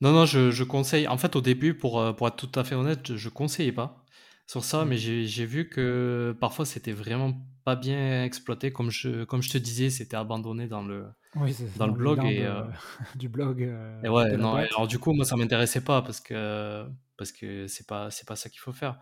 [0.00, 2.74] non, non, je je conseille en fait, au début, pour, pour être tout à fait
[2.74, 4.04] honnête, je je conseillais pas
[4.46, 4.98] sur ça, mais Mmh.
[4.98, 8.72] j'ai j'ai vu que parfois c'était vraiment pas bien exploité.
[8.72, 12.46] Comme je comme je te disais, c'était abandonné dans le Oui, dans le blog et
[13.14, 13.60] du blog,
[14.02, 17.66] et ouais, non et alors du coup, moi, ça m'intéressait pas parce que parce que
[17.66, 18.98] c'est pas c'est pas ça qu'il faut faire.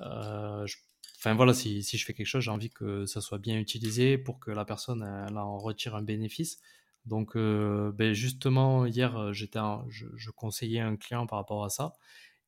[0.00, 0.76] Heu, je
[1.20, 4.40] enfin voilà, si je fais quelque chose, j'ai envie que ça soit bien utilisé pour
[4.40, 6.58] que la personne, en retire un bénéfice.
[7.06, 11.94] Donc heu, beh, justement hier, heu, j'étais je conseillais un client par rapport à ça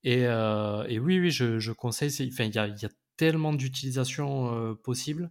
[0.04, 5.30] et et oui, oui, je conseille, enfin il y a y a tellement d'utilisations, possibles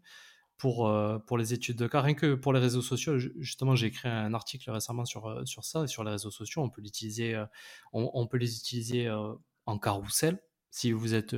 [0.58, 0.92] pour,
[1.28, 2.02] pour les études de cas.
[2.02, 5.64] Rien que pour les réseaux sociaux, ju justement, j'ai écrit un article récemment sur, sur
[5.66, 6.62] ça, sur les réseaux sociaux.
[6.64, 7.42] On peut l'utiliser,
[7.94, 9.10] on peut les utiliser,
[9.66, 10.40] en carrousel.
[10.70, 11.36] Si vous êtes,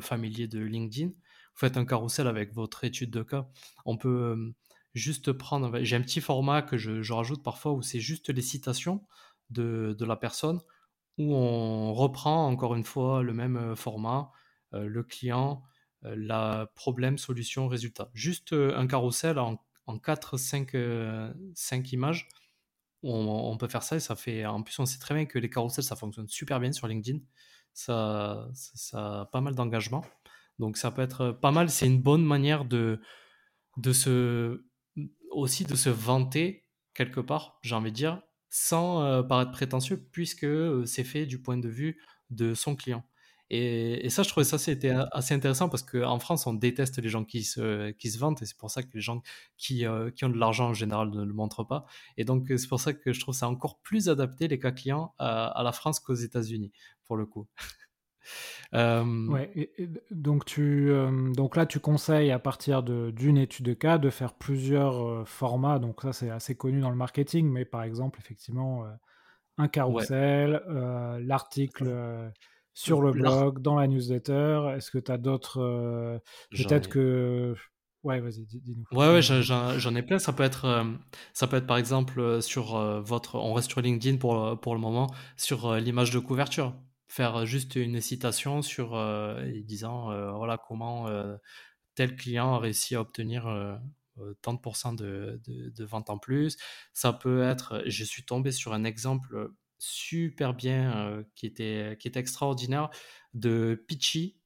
[0.00, 1.10] familier de LinkedIn,
[1.56, 3.48] faites un carrousel avec votre étude de cas.
[3.86, 4.54] On peut, hem,
[4.94, 9.06] juste prendre j'ai un petit format que je rajoute parfois où c'est juste les citations
[9.50, 10.60] de la personne,
[11.18, 14.32] où on reprend encore une fois le même, heu, format,
[14.74, 15.64] heu, le client,
[16.02, 18.10] la problème, solution, résultat.
[18.14, 22.28] Juste, un carrousel en en 4-5, heu, 5 images.
[23.04, 23.12] On
[23.52, 25.50] on peut faire ça et ça fait en plus, on sait très bien que les
[25.50, 27.20] carousels, ça fonctionne super bien sur LinkedIn.
[27.74, 30.04] Ça ça ça a pas mal d'engagement.
[30.58, 31.70] Donc ça peut être, pas mal.
[31.70, 33.00] C'est une bonne manière de
[33.78, 34.64] de se
[35.30, 40.44] aussi de se vanter quelque part, j'ai envie de dire, sans, heu, paraître prétentieux puisque,
[40.44, 43.04] heu, c'est fait du point de vue de son client
[43.50, 47.24] et ça, je trouvais ça, c'était assez intéressant parce qu'en France, on déteste les gens
[47.24, 49.22] qui se qui se vantent et c'est pour ça que les gens
[49.56, 52.66] qui, heu, qui ont de l'argent en général ne le montrent pas et donc c'est
[52.68, 56.00] pour ça que je trouve ça encore plus adapté les cas clients à la France
[56.00, 56.72] qu'aux États-Unis,
[57.04, 57.46] pour le coup.
[58.72, 63.36] Hem, Ouais et et d donc tu, hem, donc là, tu conseilles à partir d'une
[63.38, 66.96] étude de cas de faire plusieurs, heu, formats, donc ça, c'est assez connu dans le
[66.96, 68.84] marketing, mais par exemple, effectivement,
[69.58, 72.32] un ouais, carrousel, heu, l'article,
[72.74, 74.74] sur le blog, dans la newsletter.
[74.76, 76.20] Est-ce que tu as d'autres,
[76.54, 77.56] peut-être ai que
[78.04, 80.18] ouais, vas-y, dis dis-nous, Ouais, ouais, j'en ai plein.
[80.20, 80.84] Ça peut être,
[81.32, 85.08] ça peut être par exemple, sur, votre on reste sur LinkedIn pour, pour le moment,
[85.36, 86.74] sur, l'image de couverture.
[87.08, 88.90] Faire, juste une citation sur,
[89.64, 91.08] disant, voilà comment,
[91.94, 93.46] tel client a réussi à obtenir,
[94.42, 96.56] tant de pourcents de de ventes en plus.
[96.92, 102.20] Ça peut être, je suis tombé sur un exemple, super bien, qui était qui était
[102.20, 102.90] extraordinaire
[103.34, 104.36] de Pitchy.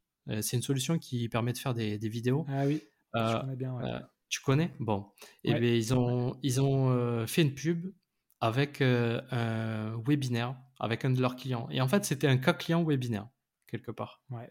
[0.43, 2.83] C'est une solution qui permet de faire des des vidéos Ah oui,
[3.15, 4.01] je connais bien, ouais.
[4.29, 4.75] tu connais?
[4.81, 5.07] Bon
[5.45, 7.93] et Ouais, beh, ils ont ils ont, fait une pub
[8.41, 12.85] avec, un webinaire avec un de leurs clients et en fait, c'était un cas client
[12.85, 13.29] webinaire,
[13.69, 14.51] quelque part ouais.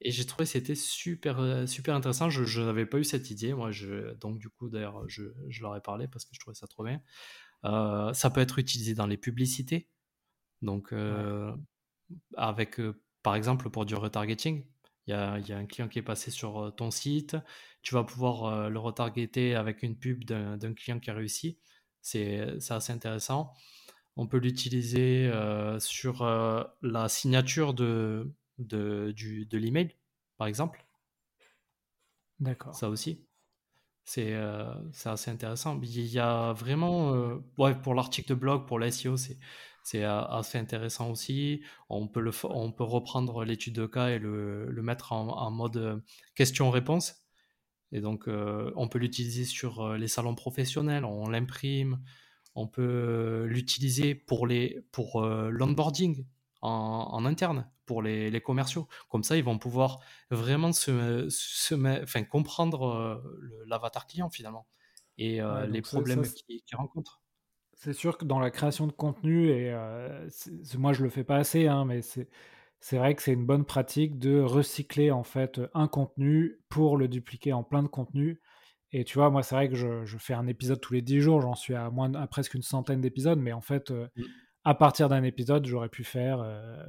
[0.00, 2.30] et j'ai trouvé que c'était super, heu, super intéressant.
[2.30, 5.62] Je je n'avais pas eu cette idée, moi, je donc du coup, d'ailleurs, je je
[5.62, 7.02] leur ai parlé parce que je trouvais ça trop bien.
[7.64, 9.88] Heu, ça peut être utilisé dans les publicités,
[10.62, 10.98] donc Ouais.
[10.98, 11.52] heu,
[12.36, 12.80] avec,
[13.22, 14.66] par exemple, pour du retargeting.
[15.06, 17.36] Il y a, un client qui est passé sur ton site,
[17.82, 21.58] tu vas pouvoir le retargeter avec une pub d'un client qui a réussi.
[22.02, 23.54] C'est assez intéressant.
[24.16, 25.30] On peut l'utiliser
[25.78, 26.24] sur
[26.82, 29.94] la signature de, de, de l'email,
[30.38, 30.86] par exemple.
[32.40, 32.74] D'accord.
[32.74, 33.26] Ça aussi.
[34.04, 34.34] C'est
[35.04, 35.80] assez intéressant.
[35.82, 39.38] Il y a vraiment, ouais, pour l'article de blog, pour l'SEO, c'est
[39.82, 41.62] c'est assez intéressant aussi.
[41.88, 45.50] On peut, le, on peut reprendre l'étude de cas et le, le mettre en, en
[45.52, 46.02] mode
[46.34, 47.22] question-réponse.
[47.92, 52.02] Et donc, on peut l'utiliser sur les salons professionnels, on l'imprime,
[52.56, 56.26] on peut l'utiliser pour les pour l'onboarding
[56.62, 58.88] en, interne pour les, les, commerciaux.
[59.08, 63.22] Comme ça, ils vont pouvoir vraiment se, se enfin, comprendre
[63.66, 64.66] l'avatar client finalement
[65.18, 67.22] et les problèmes qu'ils rencontrent.
[67.74, 69.72] C'est sûr que dans la création de contenu, et
[70.78, 72.00] moi je le fais pas assez, hein, mais
[72.80, 77.08] c'est vrai que c'est une bonne pratique de recycler en fait un contenu pour le
[77.08, 78.38] dupliquer en plein de contenus.
[78.92, 81.40] Et tu vois, moi c'est vrai que je, fais un épisode tous les 10 jours,
[81.40, 84.22] j'en suis à, moins, à presque une centaine d'épisodes, mais en fait, mmh.
[84.64, 86.44] à partir d'un épisode, j'aurais pu faire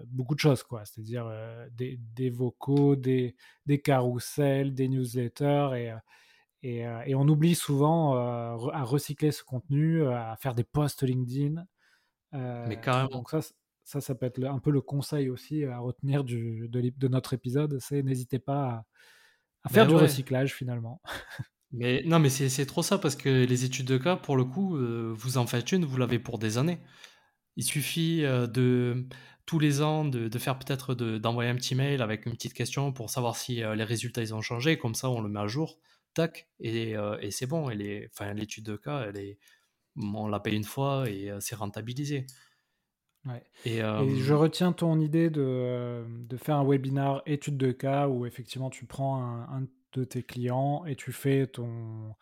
[0.07, 0.85] beaucoup de choses, quoi.
[0.85, 1.31] C'est-à-dire
[1.71, 5.93] des, des, vocaux, des, des carousels, des newsletters, et
[6.65, 11.03] euh, et, on oublie souvent euh, à recycler ce contenu, euh, à faire des posts
[11.03, 11.65] LinkedIn.
[12.33, 13.09] Mais carrément.
[13.09, 13.39] Donc ça,
[13.83, 17.79] ça, ça peut être un peu le conseil aussi à retenir du, de, notre épisode,
[17.79, 18.85] c'est n'hésitez pas
[19.63, 21.01] à, faire ben du recyclage finalement.
[21.71, 24.77] Mais non, mais c'est trop ça parce que les études de cas, pour le coup,
[25.13, 26.79] vous en faites une, vous l'avez pour des années.
[27.57, 29.05] Il suffit de
[29.45, 32.93] tous les ans de, de faire peut-être d'envoyer un petit mail avec une petite question
[32.93, 34.77] pour savoir si les résultats ils ont changé.
[34.77, 35.77] Comme ça, on le met à jour
[36.59, 37.65] et, et c'est bon.
[37.65, 39.37] enfin, l'étude de cas, elle est,
[39.95, 42.25] on la paye une fois et c'est rentabilisé.
[43.65, 48.69] Et, je retiens ton idée de, de, faire un webinar étude de cas où effectivement
[48.69, 52.15] tu prends un, de tes clients et tu fais ton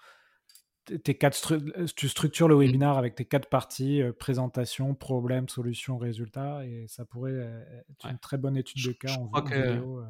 [1.03, 1.57] tes quatre
[1.95, 2.59] tu structures le mmh.
[2.59, 8.37] webinar avec tes quatre parties présentation, problème, solution, résultat et ça pourrait être une très
[8.37, 10.03] bonne étude de cas en, vidéo.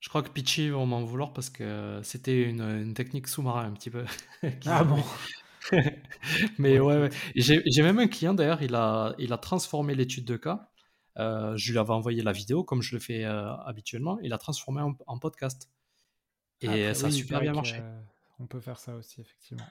[0.00, 3.90] Je crois que Pitchy va m'en vouloir parce que c'était une, technique sous-marin un petit
[3.90, 4.04] peu.
[4.66, 5.02] ah bon?
[6.58, 7.10] Mais ouais, ouais.
[7.34, 10.70] J'ai même un client d'ailleurs, il a, il a transformé l'étude de cas.
[11.18, 14.18] Euh, je lui avais envoyé la vidéo comme je le fais euh, habituellement.
[14.22, 15.68] Il a transformé en, podcast.
[16.60, 17.80] Et ça a super bien marché.
[18.38, 19.64] on peut faire ça aussi, effectivement.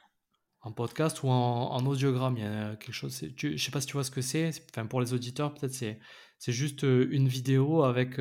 [0.61, 3.23] En podcast ou en, en audiogramme, il y a quelque chose.
[3.37, 4.51] Je sais pas si tu vois ce que c'est.
[4.71, 5.99] Enfin, pour les auditeurs, peut-être c'est
[6.39, 8.19] c'est juste une vidéo avec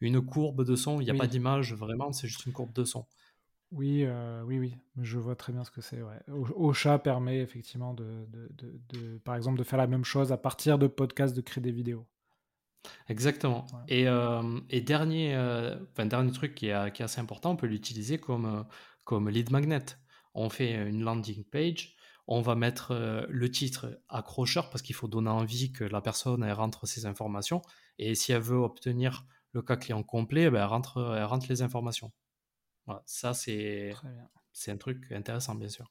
[0.00, 1.00] une courbe de son.
[1.00, 3.06] Il n'y a pas d'image vraiment, c'est juste une courbe de son.
[3.70, 4.06] Oui,
[4.46, 6.00] oui, oui, je vois très bien ce que c'est.
[6.02, 6.18] Ouais.
[6.56, 8.26] Ocha permet effectivement de,
[9.24, 12.06] par exemple, de faire la même chose à partir de podcasts, de créer des vidéos.
[13.08, 13.66] Exactement.
[13.88, 14.04] Et,
[14.80, 15.36] dernier,
[15.92, 18.66] enfin, dernier truc qui est, qui est, assez important, on peut l'utiliser comme,
[19.04, 19.84] comme lead magnet.
[20.34, 21.96] On fait une landing page
[22.28, 26.44] on va mettre euh, le titre accrocheur parce qu'il faut donner envie que la personne
[26.52, 27.62] rentre ses informations.
[27.98, 32.12] Et si elle veut obtenir le cas client complet, ben, elle, rentre, rentre les informations.
[32.86, 33.94] Voilà, ça c'est
[34.68, 35.90] un truc intéressant bien sûr.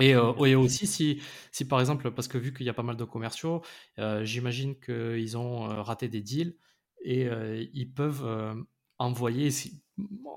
[0.00, 2.96] Et, euh, aussi si, si par exemple, parce que vu qu'il y a pas mal
[2.96, 3.62] de commerciaux,
[3.98, 6.56] euh, j'imagine qu'ils ont raté des deals
[7.02, 7.28] et
[7.72, 8.56] ils peuvent
[8.98, 9.82] envoyer, si,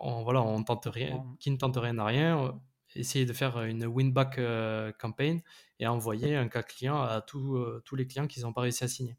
[0.01, 2.59] on, voilà, on tente rien, qui ne tente rien à rien,
[2.95, 5.41] essayer de faire une win-back euh, campaign
[5.79, 8.87] et envoyer un cas client à euh, tous les clients qui n'ont pas réussi à
[8.87, 9.17] signer.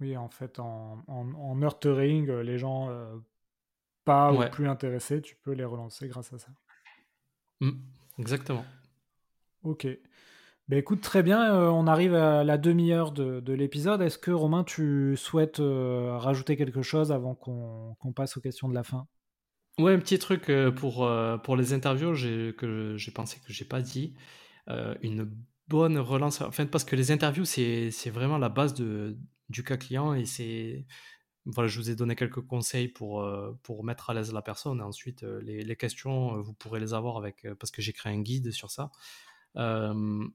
[0.00, 2.90] Oui, en fait, en, en, nurturing, euh, les gens
[4.04, 6.48] pas ou plus intéressés, tu peux les relancer grâce à ça.
[7.60, 7.72] Mmh,
[8.18, 8.64] exactement.
[9.66, 9.86] Ok.
[10.68, 14.00] Ben écoute, très bien, on arrive à la demi-heure de, l'épisode.
[14.00, 18.82] Est-ce que Romain, tu souhaites rajouter quelque chose avant qu'on passe aux questions de la
[18.82, 19.06] fin?
[19.78, 23.66] Ouais, un petit truc euh, pour, euh, pour les interviews que j'ai pensé que j'ai
[23.66, 24.14] pas dit.
[24.68, 25.30] Euh, une
[25.68, 29.18] bonne relance, en fait, parce que les interviews, c'est vraiment la base de,
[29.50, 30.86] du cas client et c'est.
[31.44, 33.24] Voilà, je vous ai donné quelques conseils pour,
[33.62, 34.80] pour mettre à l'aise la personne.
[34.82, 38.50] ensuite, les, les, questions, vous pourrez les avoir avec, parce que j'ai créé un guide
[38.50, 38.90] sur ça.
[39.56, 40.32] Une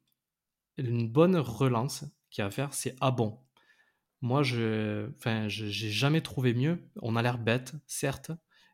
[1.09, 3.39] bonne relance qu'il y a à faire, c'est ah bon.
[4.21, 6.87] Moi, je, enfin, j'ai jamais trouvé mieux.
[7.01, 8.31] On a l'air bête, certes,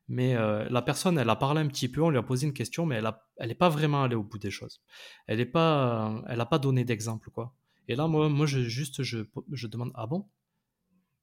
[0.10, 2.54] mais euh, la personne, elle a parlé un petit peu, on lui a posé une
[2.54, 3.02] question, mais
[3.38, 4.82] elle n'est pas vraiment allée au bout des choses.
[5.26, 7.56] Elle n'a pas, elle pas donné d'exemple, quoi.
[7.88, 9.20] Et là, moi, moi je, juste, je,
[9.52, 10.30] je demande, ah bon?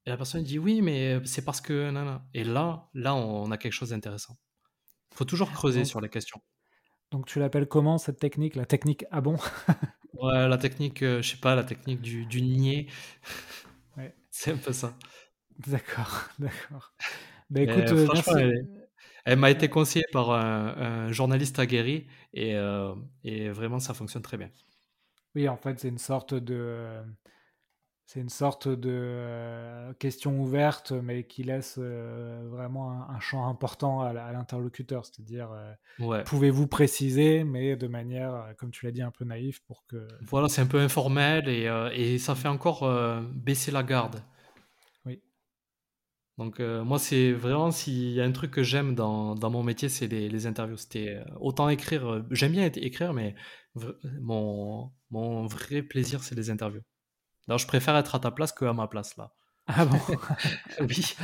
[0.06, 1.92] Et la personne dit, oui, mais c'est parce que...
[2.34, 4.36] Et là, là, on a quelque chose d'intéressant.
[5.12, 6.42] Il faut toujours creuser sur les questions.
[7.14, 8.56] Donc tu l'appelles comment cette technique?
[8.56, 9.36] La technique ah bon?
[10.14, 12.88] Ouais, la technique, je euh, je sais pas, la technique du, du nier.
[13.96, 14.12] Ouais.
[14.32, 14.96] c'est un peu ça.
[15.68, 16.92] D'accord, d'accord.
[17.50, 17.84] Bah, écoute,
[19.24, 22.56] elle, m'a été conseillée par un, journaliste aguerri et,
[23.22, 24.50] et vraiment ça fonctionne très bien.
[25.36, 27.00] Oui, en fait, c'est une sorte de
[28.06, 34.02] c'est une sorte de euh, question ouverte, mais qui laisse euh, vraiment un, champ important
[34.02, 35.06] à, l'interlocuteur.
[35.06, 39.86] C'est-à-dire, euh, pouvez-vous préciser, mais de manière, comme tu l'as dit, un peu naïve pour
[39.86, 40.06] que.
[40.20, 42.86] Voilà, c'est un peu informel et, et ça fait encore
[43.32, 44.22] baisser la garde.
[45.06, 45.22] Oui.
[46.36, 49.88] Donc, moi, c'est vraiment, s'il y a un truc que j'aime dans, dans, mon métier,
[49.88, 50.76] c'est les, les, interviews.
[50.76, 53.34] C'était autant écrire, j'aime bien écrire, mais
[54.20, 56.82] mon, mon vrai plaisir, c'est les interviews.
[57.48, 59.32] Alors, je préfère être à ta place qu'à ma place, là.
[59.66, 59.98] Ah bon?
[60.80, 61.14] Oui.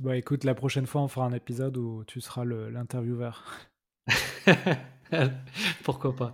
[0.00, 3.44] Bah écoute, la prochaine fois, on fera un épisode où tu seras l'intervieweur.
[5.84, 6.32] Pourquoi pas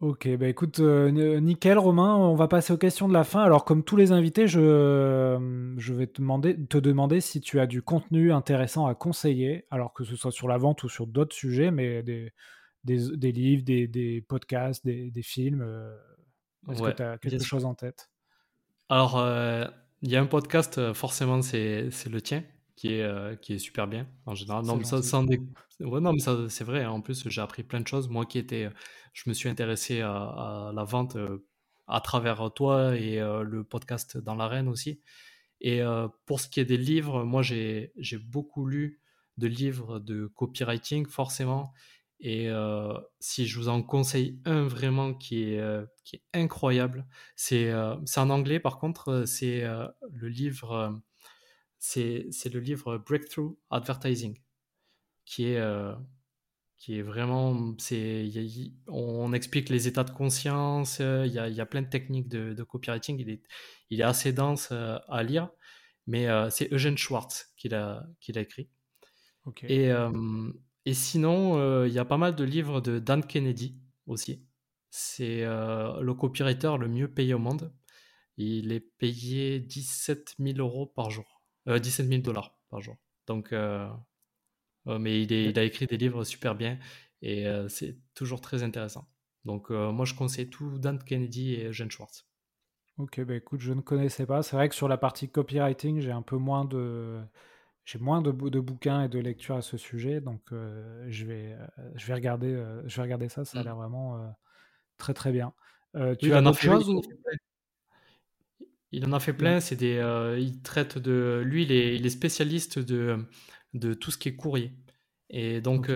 [0.00, 3.42] Ok, bah écoute, euh, nickel Romain, on va passer aux questions de la fin.
[3.42, 7.60] Alors comme tous les invités, je, euh, je vais te demander, te demander si tu
[7.60, 11.06] as du contenu intéressant à conseiller, alors que ce soit sur la vente ou sur
[11.06, 12.32] d'autres sujets, mais des,
[12.84, 15.94] des, des livres, des, des, podcasts, des, des films, euh,
[16.68, 18.10] est-ce que tu as quelque chose en tête?
[18.88, 19.66] Alors, euh,
[20.02, 22.42] il y a un podcast, euh, forcément, c'est le tien,
[22.74, 24.64] qui est, euh, qui est super bien, en général.
[24.64, 25.00] Non, mais ça,
[25.80, 26.82] non, mais ça, c'est vrai.
[26.82, 26.90] Hein.
[26.90, 28.08] En plus, j'ai appris plein de choses.
[28.08, 28.68] Moi qui étais,
[29.12, 31.16] je me suis intéressé à, la vente
[31.86, 35.00] à travers toi et le podcast dans l'arène aussi.
[35.60, 35.80] Et
[36.26, 37.92] pour ce qui est des livres, moi, j'ai
[38.24, 39.00] beaucoup lu
[39.38, 41.72] de livres de copywriting, forcément.
[42.22, 47.06] Et euh, si je vous en conseille un vraiment qui est, euh, qui est incroyable,
[47.34, 49.62] c'est euh, en anglais par contre, c'est
[50.10, 51.00] le livre
[51.78, 54.38] c'est le livre Breakthrough Advertising
[55.24, 55.60] qui est
[56.76, 58.30] qui est vraiment c'est
[58.86, 62.52] on explique les états de conscience, il y a, y a plein de techniques de,
[62.52, 63.42] de, copywriting, il est
[63.88, 65.48] il est assez dense à lire,
[66.06, 68.68] mais c'est Eugène Schwartz qui l'a qui l'a écrit.
[69.68, 69.90] Et
[70.86, 73.76] et sinon, euh, il y a pas mal de livres de Dan Kennedy
[74.06, 74.46] aussi.
[74.90, 77.72] C'est euh, le copywriter le mieux payé au monde.
[78.36, 81.42] Il est payé 17 000 euros par jour.
[81.66, 82.96] 17 euh, 000 dollars par jour.
[83.26, 83.52] Donc,
[84.86, 86.78] mais il, a écrit des livres super bien
[87.22, 89.08] et c'est toujours très intéressant.
[89.44, 92.26] Donc, moi, je conseille tout Dan Kennedy et Eugene Schwartz.
[92.98, 94.42] Ok, bah écoute, je ne connaissais pas.
[94.42, 97.20] C'est vrai que sur la partie copywriting, j'ai un peu moins de
[97.84, 101.52] j'ai moins de, de, bouquins et de lectures à ce sujet, donc euh, je, vais,
[101.52, 101.66] euh,
[101.96, 103.64] je, vais regarder, euh, je vais regarder ça, ça a mmh.
[103.64, 104.36] l'air vraiment
[104.98, 105.52] très très bien.
[106.18, 106.88] tu as d'autres choses
[108.92, 109.96] Il en a fait plein, c'est des,
[110.38, 111.42] il traite de...
[111.44, 113.26] Lui, il est, il est, spécialiste de,
[113.74, 114.72] de tout ce qui est courrier.
[115.30, 115.88] Et donc,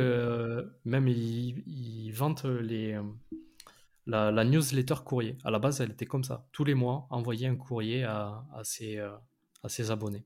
[0.84, 2.98] même, il, il, vante les,
[4.06, 5.36] la, la, newsletter courrier.
[5.44, 6.46] À la base, elle était comme ça.
[6.52, 10.24] Tous les mois, envoyer un courrier à, à, ses, à ses abonnés.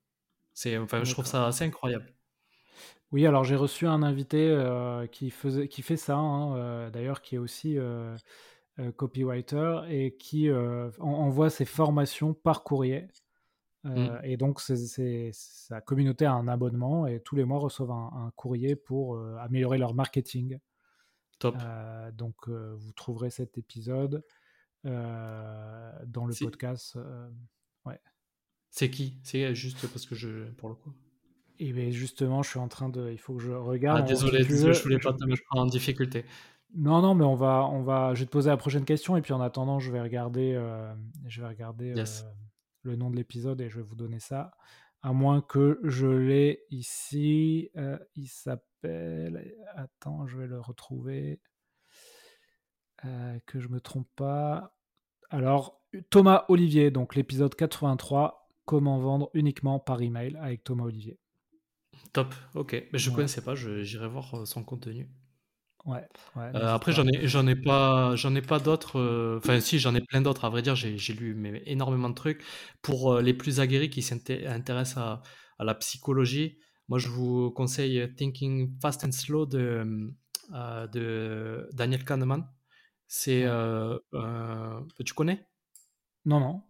[0.59, 2.13] C'est, enfin, je trouve ça assez incroyable.
[3.13, 7.23] Oui, alors j'ai reçu un invité euh, qui, faisait, qui fait ça, hein, euh, d'ailleurs,
[7.23, 8.17] qui est aussi euh,
[8.97, 10.51] copywriter et qui
[10.99, 13.07] envoie ses formations par courrier.
[13.85, 14.09] Mmh.
[14.25, 18.75] Et donc, c'est, sa communauté a un abonnement et tous les mois reçoivent un, courrier
[18.75, 20.59] pour améliorer leur marketing.
[21.39, 21.55] Top.
[22.15, 24.25] donc, vous trouverez cet épisode
[24.83, 26.99] dans le podcast.
[28.71, 29.15] C'est qui?
[29.23, 30.45] C'est juste parce que je.
[30.53, 30.93] Pour le coup.
[31.61, 33.11] Et bien justement, je suis en train de.
[33.11, 34.01] Il faut que je regarde.
[34.01, 36.25] Ah, désolé, je voulais pas te mettre en difficulté.
[36.75, 38.15] Non, non, mais on va, on va.
[38.15, 40.93] Je vais te poser la prochaine question et puis en attendant, je vais regarder, euh,
[41.27, 42.05] je vais regarder euh,
[42.83, 44.53] le nom de l'épisode et je vais vous donner ça.
[45.03, 47.71] À moins que je l'ai ici.
[47.77, 49.55] Euh, il s'appelle.
[49.75, 51.41] Attends, je vais le retrouver.
[53.03, 54.77] que je me trompe pas.
[55.31, 61.19] Alors, Thomas Olivier, donc l'épisode 83, Comment vendre uniquement par email avec Thomas Olivier.
[62.13, 62.85] Top, ok.
[62.93, 65.09] Mais je ne connaissais pas, j'irai voir euh, son contenu.
[65.87, 66.07] Ouais.
[66.37, 69.01] Euh, après, j'en ai, j'en ai pas, j'en ai pas d'autres.
[69.01, 70.45] Euh, enfin, si, j'en ai plein d'autres.
[70.45, 72.45] À vrai dire, j'ai, lu mais, énormément de trucs.
[72.83, 75.23] Pour les plus aguerris qui s'intéressent à,
[75.59, 76.59] à, la psychologie,
[76.89, 80.13] moi, je vous conseille Thinking Fast and Slow de,
[80.53, 82.47] de Daniel Kahneman.
[83.07, 83.47] C'est,
[85.07, 85.47] tu connais?
[86.27, 86.68] Non, non.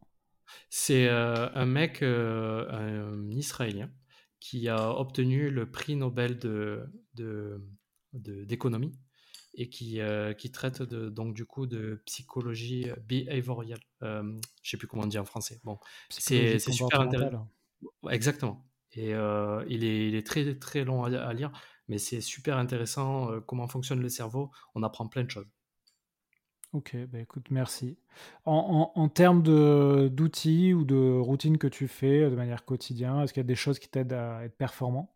[0.70, 3.90] C'est euh, un mec, euh, un Israélien,
[4.40, 6.84] qui a obtenu le prix Nobel de,
[8.12, 8.99] d'économie
[9.55, 13.80] et qui, euh, qui traite de, donc du coup de psychologie behaviorale.
[14.03, 15.61] Euh, je sais plus comment on dit en français.
[15.64, 15.78] Bon,
[16.11, 17.49] c'est, super intéressant.
[18.11, 18.64] Exactement.
[18.92, 21.53] Et il, est, il est très très long à, lire,
[21.88, 24.51] mais c'est super intéressant comment fonctionne le cerveau.
[24.74, 25.46] On apprend plein de choses.
[26.75, 27.97] Ok, bah écoute, merci.
[28.45, 33.47] En, termes d'outils ou de routines que tu fais de manière quotidienne, est-ce qu'il y
[33.47, 35.11] a des choses qui t'aident à être performant?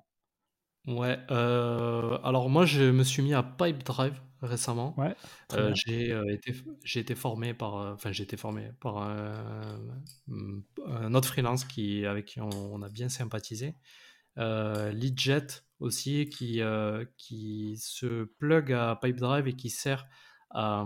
[0.86, 4.98] Ouais, euh, alors moi je me suis mis à Pipedrive récemment.
[4.98, 5.14] Ouais,
[5.53, 9.94] euh, j'ai euh, été, j'ai été formé par, enfin j'ai été formé par un,
[11.14, 13.76] autre freelance qui, avec qui on, a bien sympathisé.
[14.36, 15.46] Leadjet
[15.78, 16.62] aussi qui,
[17.18, 20.07] qui se plug à Pipedrive et qui sert
[20.50, 20.84] à,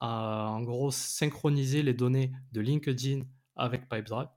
[0.00, 3.22] à en gros synchroniser les données de LinkedIn
[3.56, 4.28] avec Pipedrive.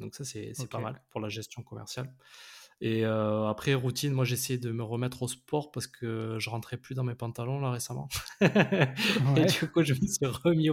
[0.00, 2.12] Donc ça c'est pas mal pour la gestion commerciale.
[2.80, 6.76] Et euh, après, routine, moi j'essaie de me remettre au sport parce que je rentrais
[6.76, 8.08] plus dans mes pantalons là récemment.
[8.42, 10.70] Et du coup, je me suis remis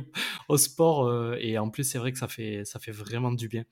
[0.50, 1.08] au, sport.
[1.08, 3.66] Euh, et en plus, c'est vrai que ça fait, ça fait vraiment du bien.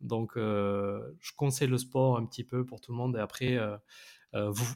[0.00, 3.16] Donc, euh, je conseille le sport un petit peu pour tout le monde.
[3.16, 3.58] Et après,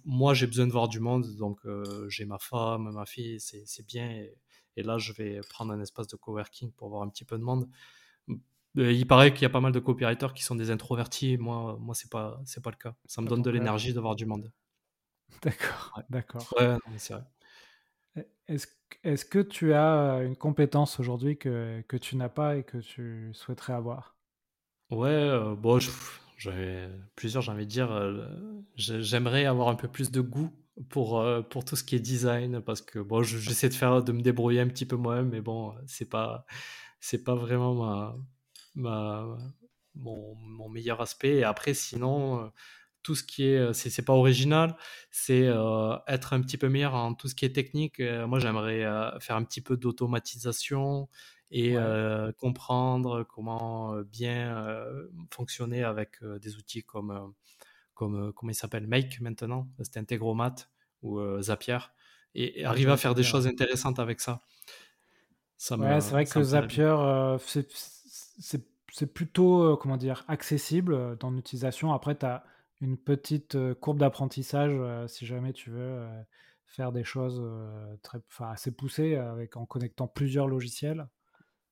[0.05, 1.37] moi j'ai besoin de voir du monde.
[1.37, 1.61] Donc,
[2.09, 4.11] j'ai ma femme, ma fille, c'est bien.
[4.11, 4.35] Et,
[4.77, 7.43] et, là, je vais prendre un espace de coworking pour voir un petit peu de
[7.43, 7.69] monde.
[8.77, 11.39] Euh, il paraît qu'il y a pas mal de copywriters qui sont des introvertis.
[11.39, 12.95] Moi, moi c'est pas, c'est pas le cas.
[13.07, 14.51] Ça me donne de l'énergie de voir du monde.
[15.43, 16.53] D'accord, d'accord.
[16.59, 17.25] Ouais, c'est vrai.
[18.47, 18.67] Est-ce,
[19.03, 23.31] est-ce que tu as une compétence aujourd'hui que, que tu n'as pas et que tu
[23.33, 24.17] souhaiterais avoir?
[24.91, 25.79] Ouais, euh, bon,
[26.37, 28.27] j'avais plusieurs, j'ai envie de dire, euh,
[28.77, 30.53] j'aimerais avoir un peu plus de goût
[30.91, 34.23] pour, pour tout ce qui est design parce que bon, j'essaie de faire, de me
[34.23, 36.47] débrouiller un petit peu moi-même, mais bon, c'est pas,
[37.01, 38.17] c'est pas vraiment ma,
[38.75, 39.37] ma,
[39.95, 41.37] mon, mon, meilleur aspect.
[41.37, 42.49] Et après, sinon, euh,
[43.03, 44.77] tout ce qui est, euh, c'est pas original,
[45.11, 48.01] c'est euh, être un petit peu meilleur en tout ce qui est technique.
[48.01, 48.83] moi, j'aimerais
[49.21, 51.09] faire un petit peu d'automatisation
[51.51, 51.77] et
[52.39, 54.85] comprendre comment bien
[55.31, 57.35] fonctionner avec des outils comme,
[57.95, 60.55] comme comment il s'appelle, Make maintenant, c'est Integromat
[61.03, 61.79] ou Zapier,
[62.35, 64.41] et, arriver à faire des choses intéressantes avec ça.
[65.57, 66.95] ça ouais, c'est vrai que Zapier,
[68.95, 71.93] c'est plutôt euh, comment dire, accessible euh, dans l'utilisation.
[71.93, 72.45] Après, tu as
[72.81, 74.73] une petite euh, courbe d'apprentissage
[75.11, 76.07] si jamais tu veux
[76.65, 77.43] faire des choses
[78.03, 81.09] très, assez poussées avec, en connectant plusieurs logiciels.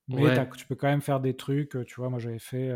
[0.08, 1.76] Mais tu peux quand même faire des trucs.
[1.86, 2.72] Tu vois, moi j'avais fait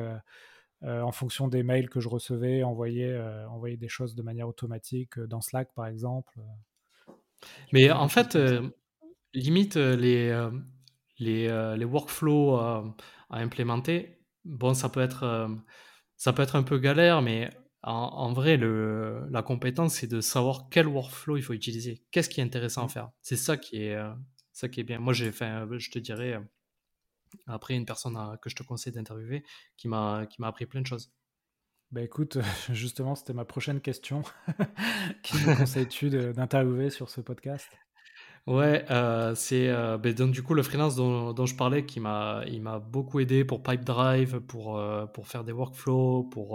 [0.82, 3.18] en fonction des mails que je recevais, envoyer,
[3.50, 6.38] envoyer des choses de manière automatique dans Slack par exemple.
[7.72, 8.38] Mais en fait,
[9.34, 10.48] limite les,
[11.18, 12.94] les, les workflows à
[13.30, 14.16] implémenter,
[14.46, 15.48] bon, ça peut être, euh,
[16.16, 17.50] ça peut être un peu galère, mais
[17.82, 22.02] en, vrai, le, la compétence, c'est de savoir quel workflow il faut utiliser.
[22.10, 22.90] Qu'est-ce qui est intéressant à mmh.
[22.90, 23.10] faire?
[23.22, 24.10] C'est ça qui est, euh,
[24.52, 24.98] ça qui est bien.
[24.98, 26.40] Moi, j'ai fait, euh, je te dirais,
[27.46, 29.44] après une personne que je te conseille d'interviewer
[29.76, 31.12] qui m'a qui m'a appris plein de choses.
[31.92, 32.38] Bah écoute,
[32.72, 34.22] justement, c'était ma prochaine question.
[35.22, 37.68] qui me conseilles-tu d'interviewer sur ce podcast?
[38.46, 41.98] Ouais, euh, c'est euh, ben, donc du coup le freelance dont, dont je parlais qui
[41.98, 46.54] m'a il m'a beaucoup aidé pour Pipedrive, pour euh, pour faire des workflows, pour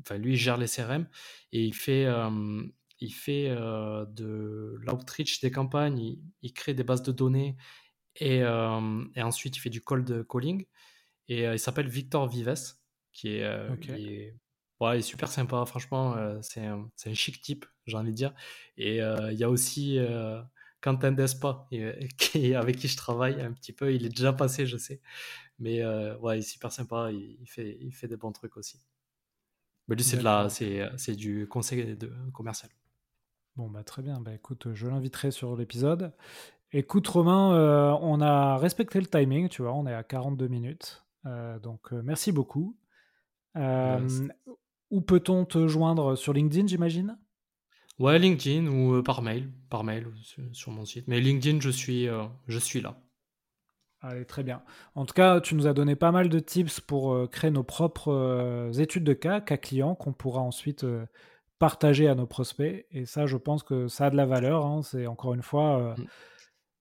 [0.00, 1.06] enfin lui il gère les CRM
[1.52, 2.06] et il fait
[3.00, 7.56] il fait de l'outreach des campagnes, il, crée des bases de données
[8.18, 10.66] et, et ensuite il fait du cold calling
[11.28, 12.74] et il s'appelle Victor Vives
[13.12, 14.34] qui est, est
[14.80, 18.34] ouais, il est super sympa franchement c'est un, un chic type j'ai envie de dire
[18.76, 19.98] et il y a aussi
[20.80, 23.94] Quentin Despa, euh, qui, avec qui je travaille un petit peu.
[23.94, 25.00] Il est déjà passé, je sais.
[25.58, 27.10] Mais euh, ouais, il est super sympa.
[27.12, 28.80] Il, fait, il fait des bons trucs aussi.
[29.88, 32.70] Mais lui, c'est, de la, c'est, c'est du conseil de, commercial.
[33.56, 34.20] Bon, bah, très bien.
[34.20, 36.12] Bah, écoute, je l'inviterai sur l'épisode.
[36.72, 41.04] Écoute, Romain, euh, on a respecté le timing, tu vois, on est à 42 minutes.
[41.62, 42.76] donc, merci beaucoup.
[43.54, 46.16] où peut-on te joindre?
[46.16, 47.18] Sur LinkedIn, j'imagine?
[47.98, 50.06] Ouais, LinkedIn ou euh, par mail, par mail
[50.52, 51.08] sur, mon site.
[51.08, 52.96] Mais LinkedIn, je suis, euh, je suis là.
[54.00, 54.62] Allez, très bien.
[54.94, 57.64] En tout cas, tu nous as donné pas mal de tips pour euh, créer nos
[57.64, 60.86] propres études de cas, cas clients, qu'on pourra ensuite
[61.58, 62.86] partager à nos prospects.
[62.92, 64.64] Et ça, je pense que ça a de la valeur.
[64.64, 64.82] Hein.
[64.82, 66.06] C'est encore une fois, mm.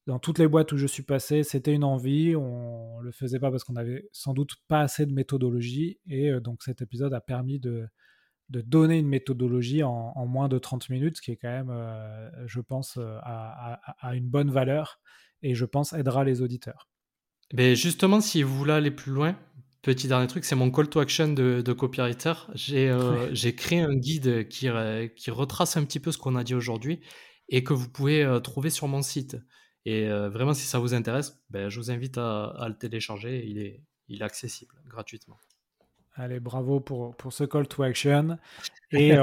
[0.07, 2.35] Dans toutes les boîtes où je suis passé, c'était une envie.
[2.35, 5.99] On le faisait pas parce qu'on avait sans doute pas assez de méthodologie.
[6.07, 7.87] Et donc cet épisode a permis de,
[8.49, 12.29] de donner une méthodologie en, moins de 30 minutes, ce qui est quand même, euh,
[12.45, 14.99] je pense, euh, à, une bonne valeur
[15.43, 16.87] et je pense aidera les auditeurs.
[17.53, 19.37] Mais justement, si vous voulez aller plus loin,
[19.81, 22.33] petit dernier truc, c'est mon call to action de, copywriter.
[22.71, 24.69] Euh, j'ai créé un guide qui,
[25.15, 27.01] qui retrace un petit peu ce qu'on a dit aujourd'hui
[27.49, 29.37] et que vous pouvez trouver sur mon site.
[29.89, 33.45] Et vraiment, si ça vous intéresse, ben, je vous invite à, à, le télécharger.
[33.47, 35.37] Il est, il est accessible gratuitement.
[36.15, 38.37] Allez, bravo pour, pour ce call to action.
[38.91, 39.13] Et,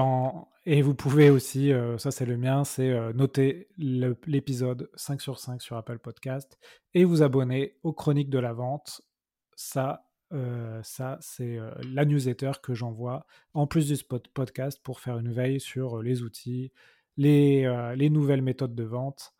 [0.65, 5.77] et vous pouvez aussi, ça c'est le mien, c'est noter l'épisode 5 sur 5 sur
[5.77, 6.59] Apple Podcast
[6.95, 9.03] et vous abonner aux chroniques de la vente.
[9.57, 10.07] Ça,
[10.83, 15.61] ça c'est la newsletter que j'envoie en plus du spot podcast pour faire une veille
[15.61, 16.73] sur les outils,
[17.19, 19.34] les, les nouvelles méthodes de vente.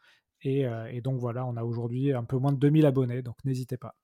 [0.45, 3.79] Et, et donc voilà, on a aujourd'hui un peu moins de 2000 abonnés, donc n'hésitez
[3.79, 3.97] pas.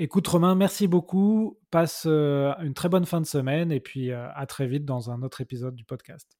[0.00, 1.58] Écoute Romain, merci beaucoup.
[1.72, 5.10] Passe euh, une très bonne fin de semaine et puis euh, à très vite dans
[5.10, 6.38] un autre épisode du podcast.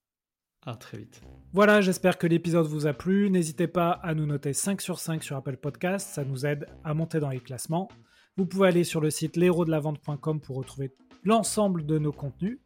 [0.64, 1.22] À très vite.
[1.52, 3.30] Voilà, j'espère que l'épisode vous a plu.
[3.30, 6.94] N'hésitez pas à nous noter 5 sur 5 sur Apple Podcast, ça nous aide à
[6.94, 7.88] monter dans les classements.
[8.36, 10.94] Vous pouvez aller sur le site l'héros-de-la-vente.com pour retrouver
[11.24, 12.60] l'ensemble de nos contenus.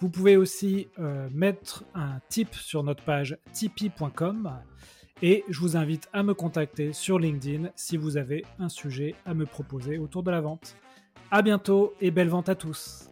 [0.00, 4.50] Vous pouvez aussi euh, mettre un tip sur notre page tipeee.com
[5.22, 9.34] et je vous invite à me contacter sur LinkedIn si vous avez un sujet à
[9.34, 10.76] me proposer autour de la vente.
[11.30, 13.10] A bientôt et belle vente à tous